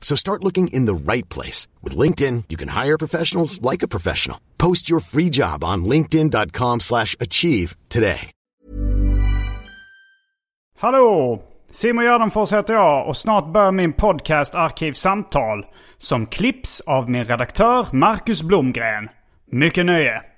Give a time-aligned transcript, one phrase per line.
[0.00, 1.68] So start looking in the right place.
[1.84, 4.38] With LinkedIn, you can hire professionals like a professional.
[4.58, 8.32] Post your free job on linkedin.com slash achieve today.
[10.78, 11.42] Hallå!
[11.70, 15.66] Simon Gärdenfors heter jag och snart börjar min podcast Arkivsamtal
[15.98, 19.08] som klipps av min redaktör Marcus Blomgren.
[19.50, 20.29] Mycket nöje!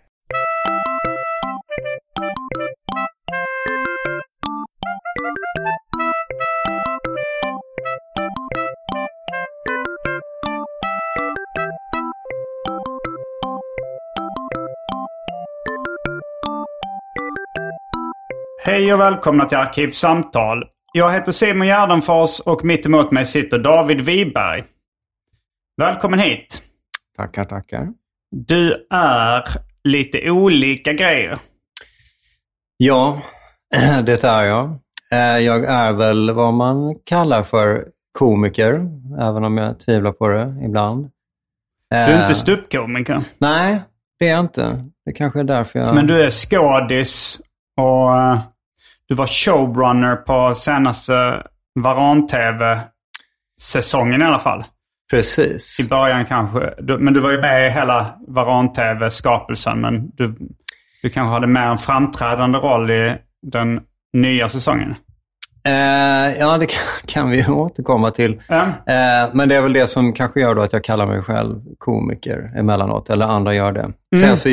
[18.65, 20.65] Hej och välkomna till Arkivsamtal.
[20.93, 24.65] Jag heter Simon Gärdenfors och mitt emot mig sitter David Wiberg.
[25.77, 26.63] Välkommen hit.
[27.17, 27.89] Tackar, tackar.
[28.31, 29.45] Du är
[29.85, 31.39] lite olika grejer.
[32.77, 33.23] Ja,
[34.05, 34.79] det är jag.
[35.13, 37.87] Eh, Jag är väl vad man kallar för
[38.19, 38.73] komiker,
[39.21, 41.11] även om jag tvivlar på det ibland.
[41.91, 43.21] Du är Eh, inte ståuppkomiker.
[43.39, 43.81] Nej,
[44.19, 44.85] det är jag inte.
[45.05, 45.95] Det kanske är därför jag...
[45.95, 47.41] Men du är skådis
[47.77, 48.39] och eh,
[49.09, 51.43] du var showrunner på senaste
[51.81, 54.65] Varan-TV-säsongen i alla fall.
[55.11, 55.81] Precis.
[55.81, 56.73] I början kanske.
[56.99, 59.81] Men du var ju med i hela Varan-TV-skapelsen.
[59.81, 60.37] Men du,
[61.03, 63.81] du kanske hade mer en framträdande roll i den
[64.13, 64.95] nya säsongen.
[65.65, 68.43] Eh, ja, det kan, kan vi återkomma till.
[68.49, 68.63] Ja.
[68.63, 72.53] Eh, men det är väl det som kanske gör att jag kallar mig själv komiker
[72.57, 73.93] emellanåt, eller andra gör det.
[74.17, 74.49] Sen så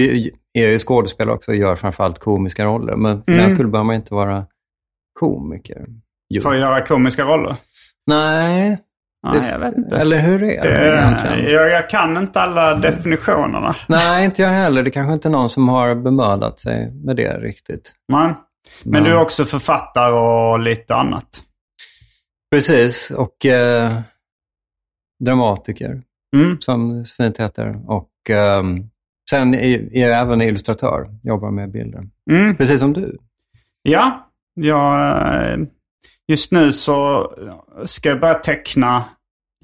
[0.53, 3.85] är jag ju skådespelare också och gör framförallt komiska roller, men för den skulle behöver
[3.85, 4.45] man inte vara
[5.19, 5.85] komiker.
[6.29, 6.41] Jo.
[6.41, 7.55] För att göra komiska roller.
[8.07, 8.77] Nej,
[9.27, 9.97] Nej, jag vet inte.
[9.97, 11.53] eller hur är det Eh, egentligen?
[11.53, 13.75] jag, jag kan inte alla definitionerna.
[13.87, 14.83] Nej, inte jag heller.
[14.83, 17.93] Det kanske inte är någon som har bemödat sig med det riktigt.
[18.11, 18.33] Men,
[18.85, 21.43] men du är också författare och lite annat.
[22.51, 23.99] Precis, och eh,
[25.25, 26.01] dramatiker,
[26.35, 26.61] Mm.
[26.61, 27.79] som det fint heter.
[27.87, 28.89] Och ehm,
[29.29, 32.03] sen är, är jag även illustratör, jobbar med bilder.
[32.31, 32.55] Mm.
[32.55, 33.17] Precis som du.
[33.81, 35.67] Ja, jag,
[36.27, 37.27] just nu så
[37.85, 39.03] ska jag börja teckna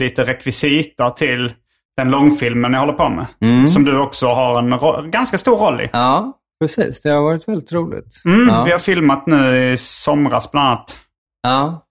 [0.02, 1.54] lite rekvisita till
[1.98, 3.26] den långfilmen jag håller på med.
[3.42, 3.68] Mm.
[3.68, 4.60] Som du också har
[5.04, 5.90] en ganska stor roll i.
[5.94, 7.02] Ja, precis.
[7.02, 8.22] Det har varit väldigt roligt.
[8.26, 8.64] Mm, ja.
[8.64, 10.98] Vi har filmat nu i somras bland annat.
[11.44, 11.82] ja,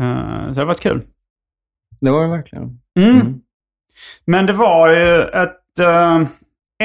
[0.00, 1.02] Eh, Så det har varit kul.
[2.00, 2.80] det var det verkligen.
[3.00, 3.40] Mm.
[4.24, 6.22] Men det var ju ett, eh,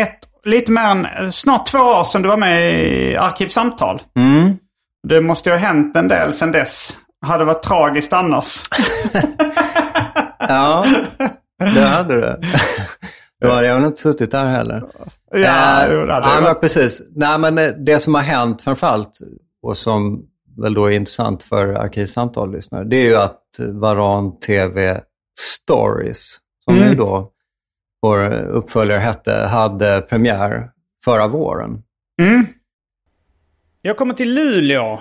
[0.02, 4.02] ett, lite mer än, eh, snart två år sedan du var med i Arkivsamtal.
[4.20, 4.58] Mm.
[5.08, 6.98] Det måste ju ha hänt en del sedan dess.
[7.26, 8.62] Hade varit tragiskt annars.
[10.40, 10.86] Ja,
[11.76, 12.40] det hade det.
[13.42, 14.84] Då hade jag väl inte suttit där heller.
[15.32, 17.02] Ja, Eh, jo, det hade ja, men precis.
[17.16, 19.20] Nej, men det, det som har hänt framförallt
[19.64, 20.22] och som
[20.62, 25.02] väl då är intressant för Arkivsamtal-lyssnare, det är ju att Varan TV
[25.40, 26.90] Stories, som Mm.
[26.90, 27.32] ju då
[28.08, 30.70] vår uppföljare hette, hade premiär
[31.06, 31.84] förra våren.
[32.22, 32.46] Mm.
[33.82, 35.00] Jag kommer till Luleå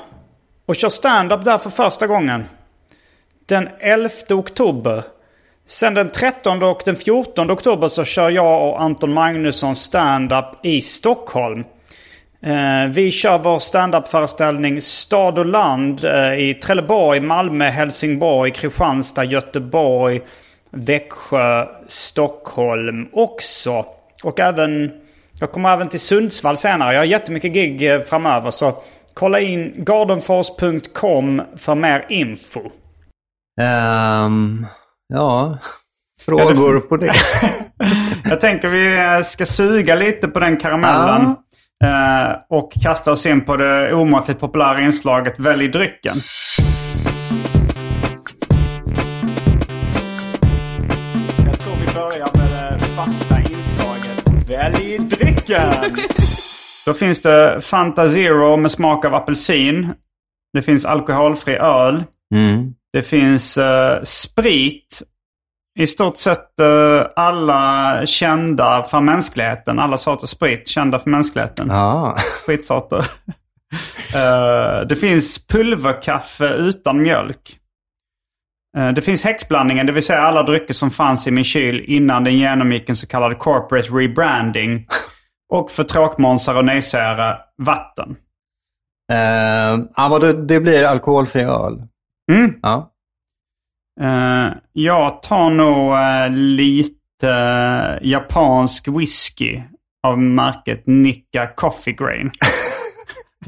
[0.66, 2.44] och kör stand-up där för första gången.
[3.48, 5.04] Den 11 oktober.
[5.66, 10.80] Sen den 13 och den 14 oktober så kör jag och Anton Magnusson stand-up i
[10.80, 11.64] Stockholm.
[12.42, 20.20] Eh, vi kör vår standup-föreställning Stad och land eh, i Trelleborg, Malmö, Helsingborg, Kristianstad, Göteborg,
[20.76, 23.86] Växjö, Stockholm också.
[24.22, 24.90] Och även,
[25.40, 26.92] jag kommer även till Sundsvall senare.
[26.92, 28.74] Jag har jättemycket gig eh, framöver så
[29.14, 32.60] kolla in gardenfors.com för mer info.
[33.60, 34.66] Ehm,
[35.08, 35.58] ja,
[36.24, 37.12] frågor på det?
[38.24, 41.22] Jag tänker vi eh, ska suga lite på den karamellen.
[41.84, 46.16] eh, Och kasta oss in på det omåttligt populära inslaget Välj drycken.
[54.48, 55.72] Välj drycken.
[56.86, 59.92] Då finns det Fanta Zero med smak av apelsin.
[60.52, 62.04] Det finns alkoholfri öl.
[62.34, 62.74] Mm.
[62.92, 65.02] Det finns eh, sprit.
[65.78, 69.78] I stort sett eh, alla kända för mänskligheten.
[69.78, 71.68] Alla sorters sprit kända för mänskligheten.
[71.70, 72.16] Ja.
[72.42, 73.06] Spritsorter.
[74.14, 77.58] Eh, det finns pulverkaffe utan mjölk.
[78.76, 82.24] Eh, det finns häxblandningen, det vill säga alla drycker som fanns i min kyl innan
[82.24, 84.86] den genomgick en så kallad corporate rebranding.
[85.52, 88.16] Och för tråkmånsar och nejsägare, vatten.
[89.12, 91.82] Eh, ja, men det, det blir alkoholfri öl.
[92.32, 92.54] Mm.
[92.62, 92.92] Ja.
[94.00, 99.60] Eh, jag tar nog eh, lite japansk whisky
[100.06, 102.30] av märket Nikka Coffee Grain.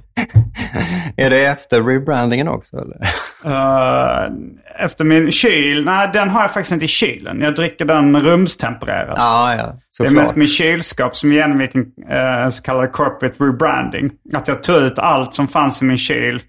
[1.17, 2.77] Är det efter rebrandingen också?
[2.77, 2.99] Eller?
[3.45, 4.31] Eh,
[4.85, 7.41] efter min kyl, nej den har jag faktiskt inte i kylen.
[7.41, 9.15] Jag dricker den rumstempererad.
[9.17, 9.75] Ja, ja.
[9.99, 14.11] det är mest min kylskåp som genomgick en eh, så kallad corporate rebranding.
[14.35, 16.41] Att jag tog ut allt som fanns i min kyl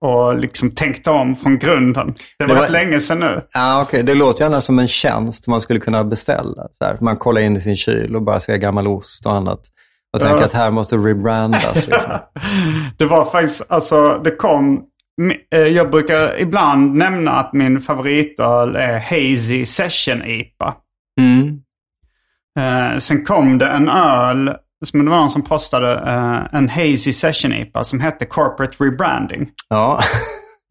[0.00, 2.14] och liksom tänkte om från grunden.
[2.38, 3.40] Det var, Det var- länge sedan nu.
[3.52, 4.02] Ja, okej.
[4.02, 6.62] Det låter gärna som en tjänst man skulle kunna beställa.
[6.78, 9.60] Så här, man kollar in i sin kyl och bara ser gammal ost och annat.
[10.18, 10.44] Och tänker Ja.
[10.46, 11.74] att här måste rebrandas.
[11.74, 11.94] Liksom.
[12.98, 14.82] Det var faktiskt, alltså det kom...
[15.54, 20.74] eh, Jag brukar ibland nämna att min favoritöl är Hazy Session IPA.
[21.20, 21.48] Mm.
[22.58, 24.54] Eh, sen kom det en öl,
[24.84, 29.48] som det var någon som postade, eh, en Hazy Session IPA som hette Corporate Rebranding.
[29.68, 30.00] Ja.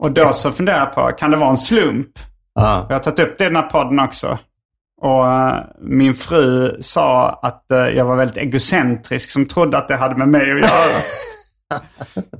[0.03, 2.07] Och då så funderade jag på, kan det vara en slump?
[2.55, 2.85] ja.
[2.89, 4.37] Jag har tagit upp det i den här podden också.
[5.01, 9.95] Och eh, min fru sa att eh, jag var väldigt egocentrisk som trodde att det
[9.95, 11.81] hade med mig att göra.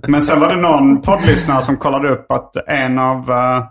[0.08, 3.64] Men sen var det någon poddlyssnare som kollade upp att en av eh,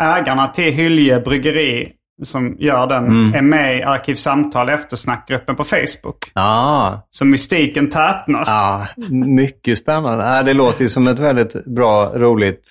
[0.00, 1.92] ägarna till Hylje Bryggeri
[2.22, 6.16] som gör den är med i Arkivsamtal eftersnackgruppen på Facebook.
[6.34, 7.06] Ja.
[7.10, 8.44] Så mystiken tätnar.
[8.46, 10.24] ja, mycket spännande.
[10.24, 12.68] Ja, det låter ju som ett väldigt bra, roligt,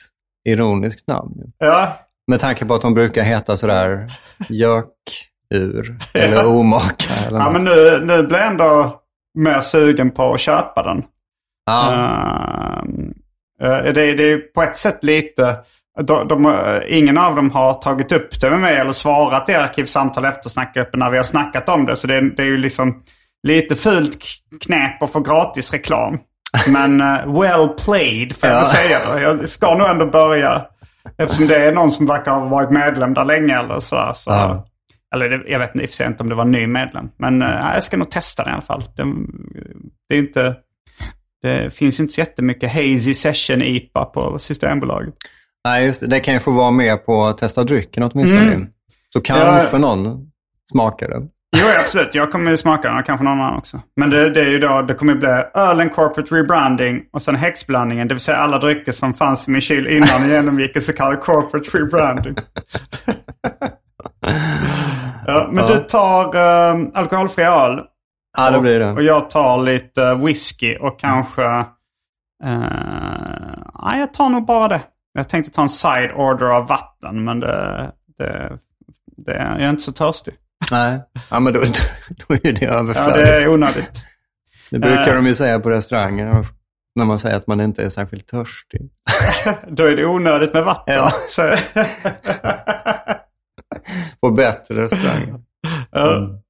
[0.50, 1.34] ironiskt namn.
[1.58, 1.98] Ja,
[2.28, 4.12] Med tanke på att de brukar heta sådär
[5.52, 7.06] gökur eller omaka.
[7.28, 9.00] Eller ja men nu, nu blir jag ändå
[9.38, 11.04] mer sugen på att köpa den.
[11.66, 11.94] ja.
[13.62, 15.58] Eh, det, det är på ett sätt lite...
[16.02, 19.54] De, de, eh, ingen av dem har tagit upp det med mig eller svarat i
[19.54, 21.96] Arkivsamtal eftersnackgruppen när vi har snackat om det.
[21.96, 23.04] Så det, det är ju liksom
[23.48, 24.18] lite fult
[24.66, 26.18] knep att få gratis reklam.
[26.68, 28.66] Men eh, well played får jag Ja.
[28.66, 29.20] säga.
[29.22, 30.66] Jag ska nog ändå börja.
[31.18, 34.12] Eftersom det är någon som verkar ha varit medlem där länge eller sådär.
[34.16, 34.66] Så, Ja.
[35.16, 37.10] Eller jag vet inte, i och för sig inte om det var en ny medlem.
[37.18, 38.82] Men eh, jag ska nog testa den i alla fall.
[38.96, 39.04] Det,
[40.10, 40.56] det är inte...
[41.42, 45.14] Det finns inte så jättemycket Hazy Session IPA på Systembolaget.
[45.66, 46.08] Nej, just det.
[46.08, 48.54] Det kan ju få vara med på att testa drycken åtminstone.
[48.54, 48.68] Mm.
[49.14, 50.32] Så kanske någon
[50.72, 51.30] smakar den.
[51.58, 52.16] Jo, absolut.
[52.16, 53.82] Jag kommer ju smaka den och kanske någon annan också.
[53.96, 57.36] Men det, det är ju då, det kommer ju bli ölen corporate rebranding och sen
[57.36, 58.08] häxblandningen.
[58.08, 60.94] Det vill säga alla drycker som fanns i min kyl innan jag genomgick en så
[60.94, 62.36] kallad corporate rebranding.
[65.28, 66.36] ja, men du tar
[66.76, 67.80] um, alkoholfri öl.
[68.38, 69.04] Ja, det blir Och, och det.
[69.04, 71.42] jag tar lite whisky och kanske...
[72.46, 74.82] Uh, jag tar nog bara det.
[75.14, 78.58] Jag tänkte ta en side order av vatten, men det, det,
[79.18, 80.34] det, jag är inte så törstig.
[80.72, 81.60] Nej, ja, men då,
[82.28, 83.16] då är det Ja, överflödigt.
[83.16, 84.06] det är onödigt.
[84.72, 85.16] Det brukar Eh.
[85.16, 86.46] de ju säga på restauranger
[86.96, 88.82] när man säger att man inte är särskilt törstig.
[89.68, 90.96] Då är det onödigt med vatten.
[90.96, 91.12] Ja.
[94.22, 95.40] På bättre restauranger.
[95.92, 96.42] ja.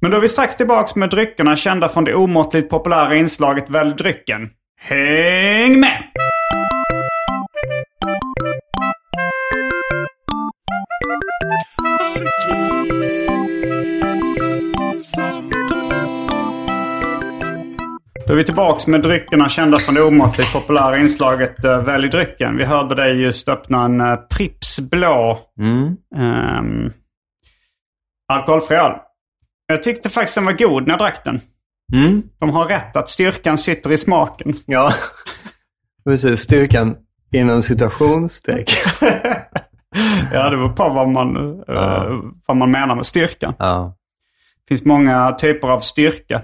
[0.00, 3.94] Men då är vi strax tillbaka med dryckerna kända från det omåttligt populära inslaget Välj
[3.94, 4.50] drycken.
[4.80, 6.07] Häng med!
[18.28, 22.56] Då är vi tillbaka med dryckerna kända från det omåttligt populära inslaget uh, Välj drycken.
[22.56, 25.96] Vi hörde dig just öppna en uh, Pripps blå Mm.
[26.16, 26.92] um,
[28.32, 28.92] alkoholfri öl.
[29.66, 31.40] Jag tyckte faktiskt den var god när jag drack den.
[31.92, 32.22] Mm.
[32.40, 34.54] De har rätt att styrkan sitter i smaken.
[34.66, 34.92] Ja,
[36.04, 36.40] precis.
[36.40, 36.96] Styrkan
[37.34, 38.90] inom citationstecken.
[40.32, 42.22] ja, det beror på vad man, eh, Ja.
[42.46, 43.54] vad man menar med styrkan.
[43.58, 43.96] Ja.
[44.64, 46.42] Det finns många typer av styrka.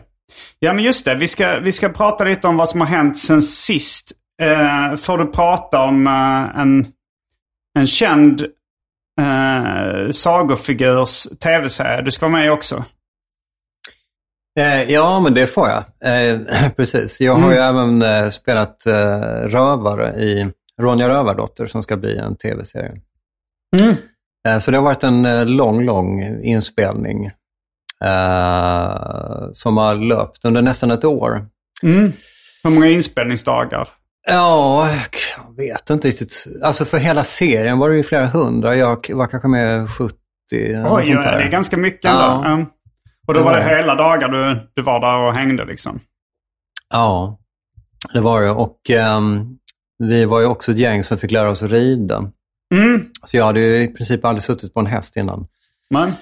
[0.59, 1.15] Ja, men just det.
[1.15, 4.13] Vi ska, vi ska prata lite om vad som har hänt sen sist.
[4.43, 6.87] Eh, får du prata om eh, en,
[7.79, 8.41] en känd
[9.21, 12.03] eh, sagofigurs tv-serie?
[12.03, 12.85] Du ska vara med också.
[14.61, 15.85] Eh, ja, men det får jag.
[16.05, 16.41] Eh,
[16.77, 17.21] precis.
[17.21, 20.51] Jag har ju även eh, spelat eh, rövare i
[20.81, 23.01] Ronja Rövardotter som ska bli en tv-serie.
[24.49, 27.31] Eh, så det har varit en lång, lång inspelning
[28.05, 31.47] eh, som har löpt under nästan ett år.
[31.83, 32.13] Mm.
[32.65, 33.89] Hur många inspelningsdagar?
[34.27, 34.91] Ja,
[35.37, 36.47] jag vet inte riktigt.
[36.63, 38.77] Alltså för hela serien var det ju flera hundra.
[38.77, 40.17] Jag var kanske med 70.
[40.51, 42.23] Oj, ja, det är ganska mycket ändå.
[42.23, 42.47] Ja.
[42.47, 42.67] Mm.
[43.27, 46.01] Och då var det hela dagar du, du var där och hängde liksom?
[46.91, 47.39] Ja,
[48.13, 48.51] det var det.
[48.51, 49.59] Och ehm,
[49.99, 52.31] vi var ju också ett gäng som fick lära oss rida.
[52.75, 53.11] Mm.
[53.27, 55.47] Så jag hade ju i princip aldrig suttit på en häst innan.
[55.91, 56.13] Men,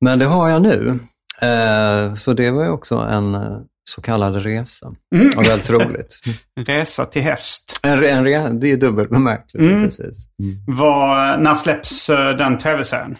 [0.00, 0.98] Men det har jag nu.
[1.40, 3.58] Eh, så det var ju också en eh,
[3.90, 4.94] så kallad resa.
[5.14, 5.30] Mm.
[5.36, 6.20] Och väldigt roligt.
[6.66, 7.80] resa till häst.
[7.82, 9.84] En, en re- det är dubbel bemärkelse Mm.
[9.84, 10.26] precis.
[10.66, 13.16] Vad, när släpps eh, den tv-serien?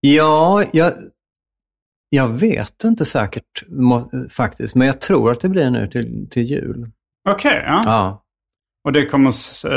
[0.00, 0.92] Ja, jag,
[2.10, 4.74] jag vet inte säkert må, faktiskt.
[4.74, 6.90] Men jag tror att det blir nu till, till jul.
[7.28, 7.82] Okej, ja.
[7.84, 8.19] Ja.
[8.84, 9.30] Och det kommer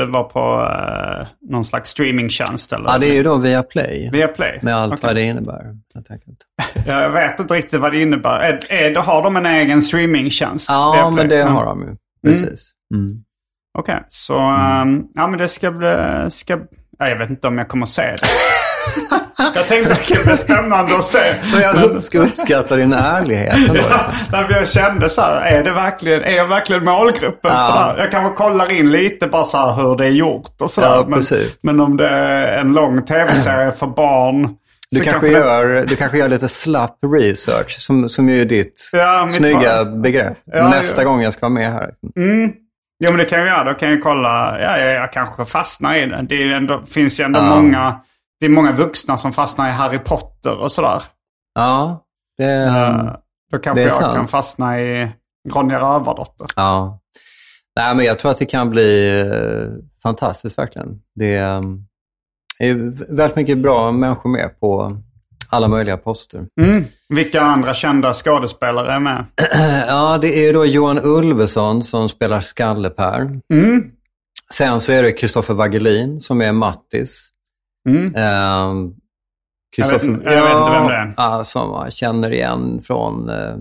[0.06, 0.40] vara på
[0.72, 2.90] eh, någon slags streamingtjänst eller?
[2.90, 4.10] ja, det är ju då via Play.
[4.14, 4.60] Via Play?
[4.62, 5.08] Med allt Okej.
[5.08, 5.76] vad det innebär.
[6.12, 6.38] enkelt.
[6.86, 8.40] Jag vet inte riktigt vad det innebär.
[8.40, 10.70] Är, är, har de en egen streamingtjänst?
[10.70, 11.48] Ja, men det Ja.
[11.48, 11.96] har de ju.
[12.28, 12.72] Precis.
[12.94, 13.24] Mm.
[13.78, 15.96] Okej, så ehm, ja, men det ska bli...
[16.30, 16.60] Ska,
[17.00, 18.18] ja, jag vet inte om jag kommer att se det.
[19.56, 21.18] Jag tänkte att det skulle bli spännande att se.
[21.54, 23.56] Men jag ska uppskatta din ärlighet.
[23.74, 27.66] Ja, när jag kände så här, är, det verkligen, är jag verkligen målgruppen Ja.
[27.68, 27.98] för det här?
[27.98, 30.88] Jag kanske kollar in lite bara så här hur det är gjort och sådär.
[30.88, 31.58] Ja, men, precis.
[31.64, 34.50] men om det är en lång tv-serie för barn.
[34.92, 38.46] Du så kanske, det- gör, du kanske gör lite slapp research, som, som ju är
[38.46, 40.02] ditt Ja, snygga barn.
[40.02, 40.38] begrepp.
[40.46, 41.08] Ja, Nästa ja.
[41.08, 41.90] gång jag ska vara med här.
[42.18, 42.52] Mm.
[43.06, 43.64] Jo men det kan jag göra.
[43.64, 44.58] Då kan jag kolla.
[44.62, 46.26] Ja, jag, jag kanske fastnar i det.
[46.30, 47.56] Det ju ändå, finns ju ändå Ja.
[47.56, 47.96] många.
[48.44, 51.04] Det är många vuxna som fastnar i Harry Potter och sådär.
[51.56, 52.04] Ja,
[52.38, 53.16] det, Eh,
[53.52, 54.16] Då kanske det är jag sant.
[54.16, 55.12] kan fastna i
[55.54, 56.48] Ronja Rövardotter.
[56.56, 57.00] ja.
[57.76, 61.00] Nej, men jag tror att det kan bli eh, fantastiskt verkligen.
[61.16, 61.62] Det eh,
[62.60, 62.74] är
[63.16, 64.98] väldigt mycket bra människor med på
[65.50, 66.46] alla möjliga poster.
[66.62, 66.86] Mm.
[67.10, 69.26] Vilka andra kända skådespelare är med?
[69.88, 73.20] Ja, det är då Johan Ulveson som spelar Skalle-Per.
[73.54, 73.92] Mm.
[74.54, 77.30] Sen så är det Kristoffer Wagelin som är Mattis.
[77.90, 78.16] Mm.
[78.16, 78.94] Ehm,
[79.78, 81.14] Jag vet jag vet inte vem det är.
[81.18, 83.56] Ja, som man känner igen från eh,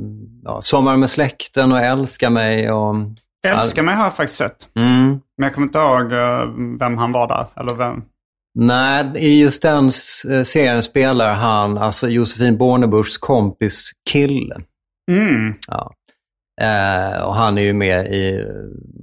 [0.44, 2.72] ja, Sommar med släkten och Älska mig.
[2.72, 2.94] Och,
[3.46, 4.68] Älskar mig har jag faktiskt sett.
[4.76, 5.08] mm.
[5.08, 7.46] Men jag kommer inte ihåg eh, vem han var där.
[7.56, 8.02] Eller vem.
[8.58, 9.84] Nej, i just den
[10.30, 14.56] eh, serien spelar han alltså Josefin Bornebuschs kompis kille.
[15.10, 15.54] Mm.
[15.68, 15.92] Ja.
[16.62, 18.40] Eh, och han är ju med i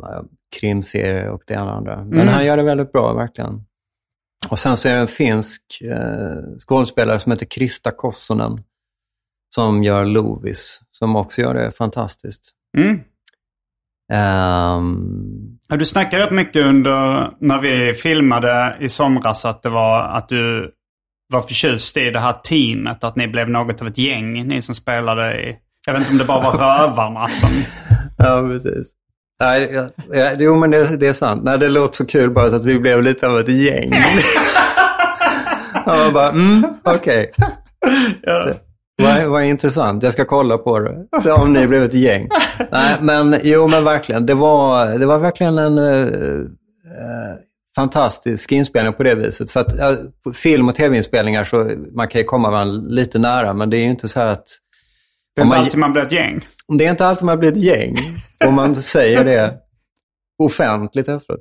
[0.04, 0.22] eh,
[0.60, 1.96] krimserier och det ena andra.
[1.98, 2.28] Men Mm.
[2.28, 3.62] han gör det väldigt bra, verkligen.
[4.50, 8.64] Och sen så är det en finsk eh, skådespelare som heter Krista Kossonen
[9.56, 12.52] som gör Lovis, som också gör det fantastiskt.
[12.78, 13.00] Mm.
[15.68, 20.30] Ja, Du snackade rätt mycket under när vi filmade i somras att det var att
[20.30, 20.72] du
[21.34, 23.04] var förtjust i det här teamet.
[23.04, 25.58] Att ni blev något av ett gäng, ni som spelade i...
[25.86, 27.50] Jag vet inte om det bara var rövarna som...
[28.18, 28.94] ja, precis.
[29.40, 31.44] Nej, ja, jo, men det, det är sant.
[31.44, 33.94] Nej, det låter så kul bara så att vi blev lite av ett gäng.
[35.74, 37.32] ja, man bara, mm, okej.
[38.22, 38.54] Ja.
[39.02, 40.04] Vad, vad intressant.
[40.04, 41.06] Jag ska kolla på det.
[41.24, 42.30] Se om ni blev ett gäng.
[42.72, 44.26] Nej, men jo, men verkligen.
[44.26, 47.36] Det var, det var verkligen en eh, eh,
[47.76, 49.52] fantastisk inspelning på det viset.
[49.52, 49.96] För att eh,
[50.34, 53.90] film och tv-inspelningar så man kan ju komma varandra lite nära, men det är ju
[53.90, 54.46] inte så här att
[55.36, 56.46] Det är inte man- alltid man blir ett gäng.
[56.78, 57.96] det är inte alltid man blir ett gäng
[58.48, 59.54] om man säger det
[60.44, 61.40] offentligt efteråt.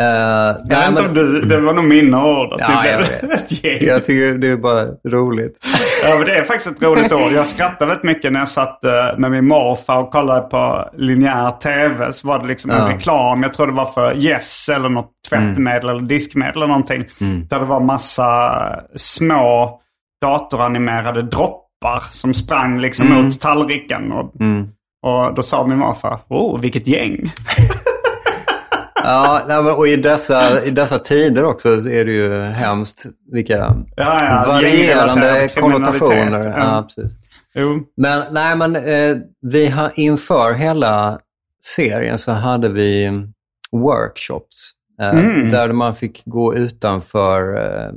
[0.00, 1.40] Eh, Jag nej, vet inte men- om du...
[1.40, 3.00] Det var nog mina ord att Ja, jag
[3.34, 3.84] ett gäng.
[3.86, 5.58] Jag tycker det är bara roligt.
[6.04, 7.32] Ja, men det är faktiskt ett roligt ord.
[7.32, 11.50] Jag skrattade väldigt mycket när jag satt eh, med min morfar och kollade på linjär
[11.50, 12.12] tv.
[12.12, 12.88] Så var det liksom en Ja.
[12.94, 13.42] reklam.
[13.42, 17.04] Jag tror det var för Yes eller något tvättmedel eller diskmedel eller någonting.
[17.50, 18.62] Där det var massa
[18.96, 19.80] små
[20.22, 24.12] datoranimerade droppar som sprang liksom mot tallriken.
[24.12, 24.34] Och,
[25.02, 27.18] och då sa min morfar, oh vilket gäng.
[29.02, 33.56] Ja, och i dessa, i dessa tider också så är det ju hemskt vilka
[33.96, 36.42] Ja, ja, varierande konnotationer.
[36.44, 36.54] Ja.
[36.58, 37.12] Ja, precis.
[37.54, 37.80] Jo.
[37.96, 41.18] Men, nej, men eh, vi har, inför hela
[41.64, 43.10] serien så hade vi
[43.72, 44.70] workshops.
[45.00, 45.48] Eh, Mm.
[45.48, 47.92] Där man fick gå utanför eh,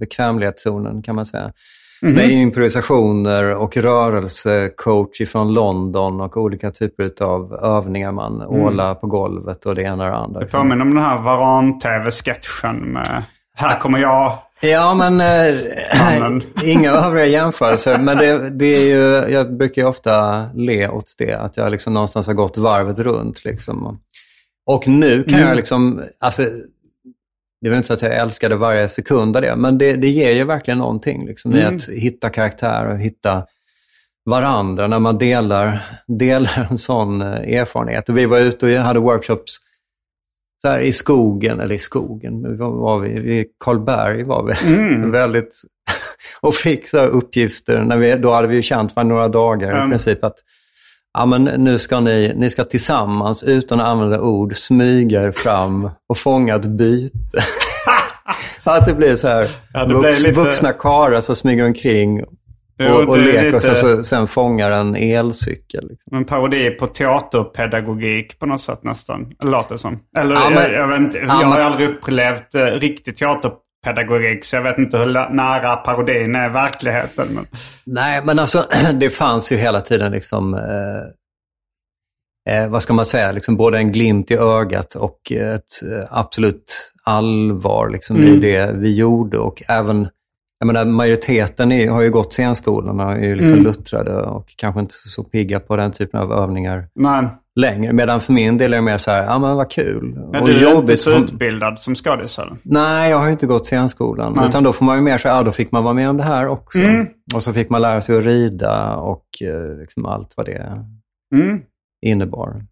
[0.00, 1.52] bekvämlighetszonen kan man säga.
[2.02, 2.14] Mhm.
[2.14, 9.66] Med improvisationer och rörelsecoach ifrån London och olika typer av övningar man ålar på golvet
[9.66, 10.40] och det ena och det andra.
[10.40, 13.22] Det påminner om den här Varan-tv-sketchen med
[13.54, 14.32] Här kommer jag.
[14.60, 17.98] Ja, men eh, inga övriga jämförelser.
[17.98, 21.94] Men det, det är ju, jag brukar ju ofta le åt det, att jag liksom
[21.94, 23.44] någonstans har gått varvet runt.
[23.44, 24.00] Liksom.
[24.66, 25.48] Och nu kan Mm.
[25.48, 26.42] jag liksom, alltså,
[27.60, 30.30] det väl inte så att jag älskade varje sekund av det, men det, det ger
[30.30, 31.76] ju verkligen någonting liksom, i Mm.
[31.76, 33.46] att hitta karaktär och hitta
[34.24, 35.82] varandra när man delar,
[36.18, 38.08] delar en sån eh, erfarenhet.
[38.08, 39.56] Och vi var ute och hade workshops
[40.62, 43.20] så här, i skogen, eller i skogen, var, var vi?
[43.20, 44.72] Vid Karlberg var vi.
[44.74, 45.10] Mm.
[45.12, 45.62] Väldigt,
[46.40, 49.86] och fick så uppgifter, när vi, då hade vi ju känt varandra några dagar Mm.
[49.86, 50.38] i princip, att
[51.14, 55.90] ja, men nu ska ni, ni ska tillsammans, utan att använda ord, smyga er fram
[56.08, 57.18] och fånga ett byte.
[58.64, 63.18] att det blir så här, Ja, vux, lite- vuxna karlar som smyger omkring och, och
[63.18, 65.88] leker och lite- sen, så, sen fångar en elcykel.
[65.88, 66.16] Liksom.
[66.16, 69.32] En parodi på teaterpedagogik på något sätt nästan.
[69.44, 70.00] Låter det som.
[70.18, 71.18] Eller Ja, men- jag, jag vet inte.
[71.18, 73.16] Ja, jag har men- aldrig upplevt eh, riktig
[73.84, 74.44] teaterpedagogik.
[74.44, 77.28] Så jag vet inte hur nära parodin är verkligheten.
[77.30, 77.46] Men...
[77.84, 81.02] Nej, men alltså det fanns ju hela tiden liksom, eh,
[82.54, 86.92] eh, vad ska man säga, liksom både en glimt i ögat och ett eh, absolut
[87.04, 88.40] allvar liksom, i Mm.
[88.40, 89.38] det vi gjorde.
[89.38, 90.08] Och även,
[90.58, 93.64] jag menar majoriteten är, har ju gått scenskolan och är ju liksom Mm.
[93.64, 97.24] luttrade och kanske inte så pigga på den typen av övningar Nej,
[97.56, 97.92] längre.
[97.92, 100.14] Medan för min del är det mer så här, ja men vad kul.
[100.32, 102.38] men och du är inte så utbildad som skådis?
[102.62, 104.32] Nej, jag har ju inte gått scenskolan.
[104.36, 104.48] Nej.
[104.48, 106.16] Utan då får man ju mer så här, ja då fick man vara med om
[106.16, 106.78] det här också.
[106.78, 107.06] Mm.
[107.34, 110.84] Och så fick man lära sig att rida och eh, liksom allt vad det
[111.34, 111.60] Mm.
[112.06, 112.62] innebar.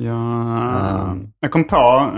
[0.00, 2.10] Ja, jag kom på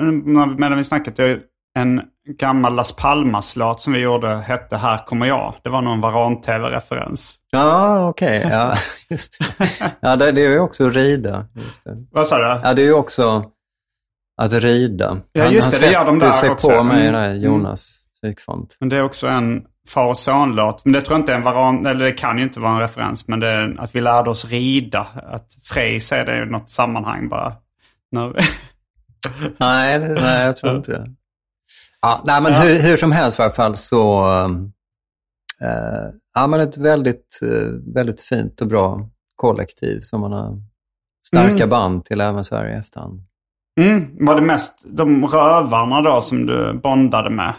[0.59, 1.17] medan vi snackat.
[1.17, 1.41] det-
[1.75, 2.03] En
[2.39, 5.55] gammal Las Palmas-låt som vi gjorde hette Här kommer jag.
[5.63, 7.35] Det var någon Varan-TV-referens.
[7.51, 8.47] Ja, okej.
[8.51, 8.75] Ja,
[9.11, 9.71] just det.
[10.01, 11.47] Ja, det, är ju också rida.
[12.11, 12.61] Vad sa du?
[12.69, 13.51] Ja, det är ju också
[14.43, 15.21] att rida.
[15.33, 16.69] Ja, just det, det gör de där sig också.
[16.69, 17.13] på mig Mm.
[17.13, 18.77] där, Jonas Sykfont.
[18.81, 20.85] Men det är också en far och son-låt.
[20.85, 22.81] Men det tror jag inte är en varan, eller det kan ju inte vara en
[22.81, 23.29] referens.
[23.29, 25.07] Men det är att vi lärde oss rida.
[25.27, 27.53] Att Frej säger det i något sammanhang bara.
[29.59, 31.11] Nej, nej, jag tror inte det.
[32.05, 32.61] Ja, nej, men Ja.
[32.61, 34.29] hur, hur som helst i alla fall så...
[35.61, 40.57] eh, ja, men ett väldigt, eh, väldigt fint och bra kollektiv som man har
[41.27, 41.69] starka Mm.
[41.69, 43.21] band till även så här i efterhand.
[43.81, 47.53] Mm, var det mest de rövarna då som du bondade med?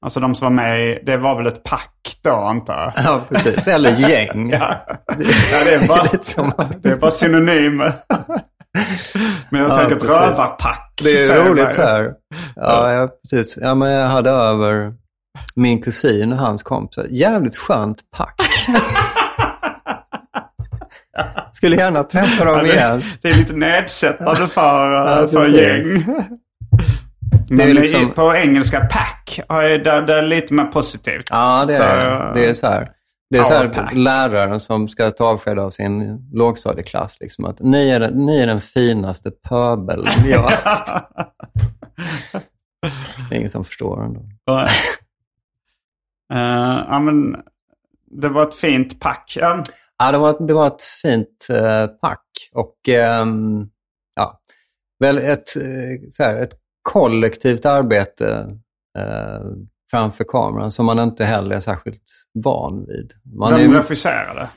[0.00, 3.04] Alltså de som var med i, det var väl ett pack då antar jag?
[3.04, 3.66] Ja, precis.
[3.68, 4.50] Eller gäng.
[4.52, 6.52] Ja, ja det, är bara, som-
[6.82, 7.92] det är bara synonymer.
[9.50, 11.00] Men jag Ja, tänker ett rövarpack.
[11.02, 12.12] Det är roligt här.
[12.56, 13.58] Ja, ja, precis.
[13.62, 14.94] Ja, men jag hade över
[15.54, 17.06] min kusin och hans kompisar.
[17.10, 18.34] Jävligt skönt pack.
[21.52, 22.98] Skulle gärna träffa Ja, dem igen.
[23.00, 25.60] det, det är lite nedsättande för, Ja, för precis.
[25.60, 26.14] gäng.
[27.50, 31.26] Men liksom- på engelska pack, ja, det, det är lite mer positivt.
[31.30, 32.40] Ja, det är det.
[32.40, 32.88] Det är så här.
[33.30, 37.16] Det är så här läraren som ska ta avsked av sin lågstadieklass.
[37.20, 40.52] Liksom, att ni, är, ni är den finaste pöbeln jag.
[43.28, 44.20] Det är ingen som förstår ändå.
[46.32, 47.36] Eh, ja, men
[48.10, 49.36] det var ett fint pack.
[49.40, 49.64] Ja,
[49.96, 53.68] Ja, det var, det var ett fint eh, pack och ehm,
[54.14, 54.40] ja,
[54.98, 58.58] väl ett, eh, så här, ett kollektivt arbete
[58.98, 59.40] eh,
[59.94, 62.02] framför kameran som man inte heller är särskilt
[62.44, 63.12] van vid.
[63.38, 64.48] Man Vem är, regisserade?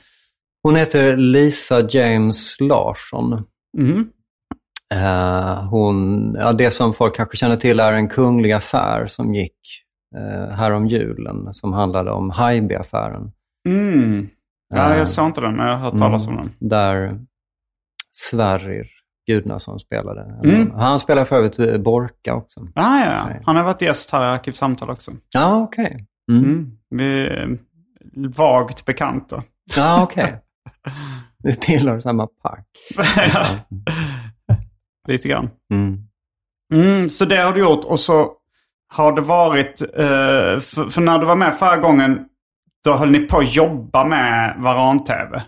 [0.62, 3.44] hon heter Lisa James Larsson.
[3.78, 4.10] Mhm.
[4.94, 9.58] Eh, hon, ja, det som folk kanske känner till är en kunglig affär som gick
[10.16, 13.32] eh, härom julen som handlade om Haijby-affären.
[13.68, 14.28] Mm.
[14.74, 16.68] Ja, Eh, jag sa inte den, men jag har hört talas om Mm, den.
[16.68, 17.20] Där
[18.10, 18.86] Sverrir
[19.28, 20.40] Gudnason spelade.
[20.44, 20.70] Mm.
[20.70, 22.60] Han spelar för övrigt eh, Borka också.
[22.74, 25.12] Ah, ja, han har varit gäst här i Arkivsamtal också.
[25.30, 26.06] Ja, okej.
[26.30, 26.44] Mm.
[26.44, 26.78] Mm.
[26.90, 27.58] Vi är
[28.36, 29.42] vagt bekanta.
[29.76, 30.40] Ja, okej.
[31.42, 32.66] Vi tillhör samma pack.
[33.16, 33.46] Ja.
[35.08, 35.50] Lite grann.
[35.72, 35.98] Mm.
[36.74, 38.32] Mm, så det har du gjort och så
[38.88, 42.24] har det varit, eh, för, för när du var med förra gången,
[42.84, 45.42] då höll ni på att jobba med Varan-TV.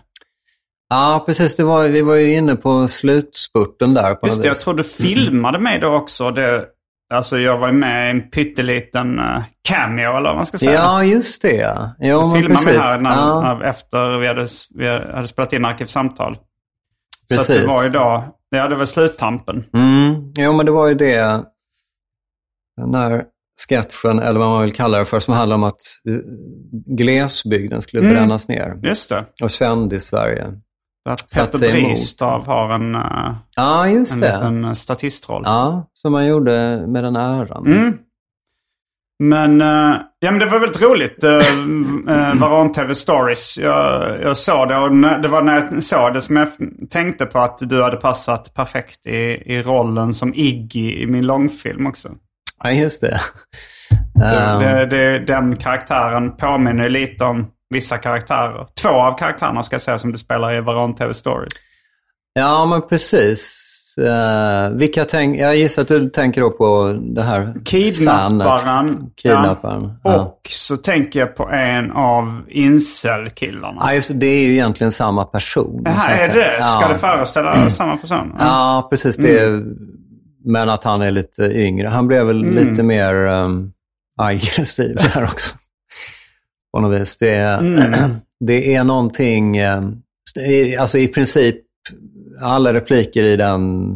[0.93, 1.55] Ja, precis.
[1.55, 4.63] Det var, vi var ju inne på slutspurten där på Just det, jag vis.
[4.63, 6.31] tror du filmade mig då också.
[6.31, 6.65] Det,
[7.13, 10.73] alltså jag var med i en pytteliten uh, cameo eller vad man ska säga.
[10.73, 11.55] Ja, just det.
[11.55, 12.81] Ja, jag men filmade mig precis.
[12.81, 16.35] här när, ja, när, efter vi hade, vi hade spelat in Arkivsamtal.
[16.35, 17.61] Så precis.
[17.61, 19.63] det var ju då, ja det var sluttampen.
[19.73, 20.31] Mm.
[20.37, 21.43] Jo, men det var ju det.
[22.77, 23.23] Den där
[23.69, 26.15] sketchen, eller vad man vill kalla det för, som handlar om att eh,
[26.97, 28.13] glesbygden skulle Mm.
[28.13, 28.79] brännas ner.
[28.83, 29.25] Just det.
[29.41, 30.53] Och Sven i Sverige.
[31.09, 31.71] Att Peter.
[31.71, 34.33] Bristav har en, eh, Ja, just en det.
[34.33, 35.43] liten eh, statistroll.
[35.45, 37.67] Ja, som man gjorde med den äran.
[37.67, 37.97] Mm.
[39.19, 41.23] Men, eh, ja, men det var väldigt roligt.
[41.23, 43.57] Uh, uh, Varan TV Stories.
[43.57, 46.47] Jag, jag såg det och när, det var när jag såg det som jag
[46.89, 51.87] tänkte på att du hade passat perfekt i, i rollen som Iggy i min långfilm
[51.87, 52.09] också.
[52.63, 53.19] Ja, just det.
[54.15, 58.67] Det, Ehm, det, det, den karaktären påminner lite om vissa karaktärer.
[58.81, 61.53] Två av karaktärerna ska jag säga som du spelar i Varan TV Stories.
[62.33, 63.67] Ja, men precis.
[63.99, 69.11] Uh, vilka tänk, jag gissar att du tänker då på det här Kidnapparen.
[69.15, 69.99] Kidnapparen.
[70.03, 70.21] Ja.
[70.21, 73.81] Och så tänker jag på en av incel-killarna.
[73.81, 74.25] Ja, just det.
[74.25, 75.83] är ju egentligen samma person.
[75.83, 76.63] Det här är det?
[76.63, 76.87] Ska ja.
[76.87, 77.69] det föreställa mm.
[77.69, 78.35] samma person?
[78.39, 79.17] Ja, ja precis.
[79.17, 79.77] Det mm.
[80.45, 81.87] Men att han är lite yngre.
[81.87, 82.67] Han blev väl mm.
[82.67, 83.71] lite mer um,
[84.17, 85.55] aggressiv där också.
[86.71, 87.17] På något vis.
[87.17, 87.91] Det, mm.
[88.39, 90.01] det är någonting, um,
[90.79, 91.55] alltså i princip
[92.41, 93.95] alla repliker i den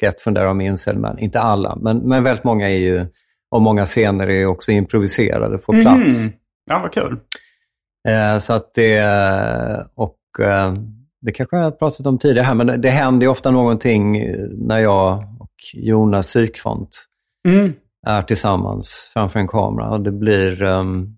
[0.00, 3.06] sketchen där om incel, inte alla, men, men väldigt många är ju,
[3.50, 5.82] och många scener är också improviserade på mhm.
[5.82, 6.20] plats.
[6.20, 6.32] Mm.
[6.70, 7.16] Ja, vad kul.
[8.08, 9.02] Eh, så att det,
[9.94, 10.74] och eh,
[11.20, 14.78] det kanske jag har pratat om tidigare här, men det, händer ju ofta någonting när
[14.78, 17.06] jag och Jonas Sykfont
[17.48, 17.72] mm.
[18.06, 21.16] är tillsammans framför en kamera och det blir um,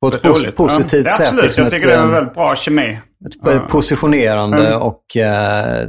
[0.00, 1.20] på ett pos positivt ja, sätt.
[1.20, 2.98] Absolut, liksom jag tycker ett, det är en ehm, väldigt bra kemi.
[3.48, 4.82] Ett positionerande mm.
[4.82, 5.88] och eh,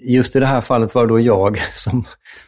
[0.00, 2.04] just i det här fallet var det då jag som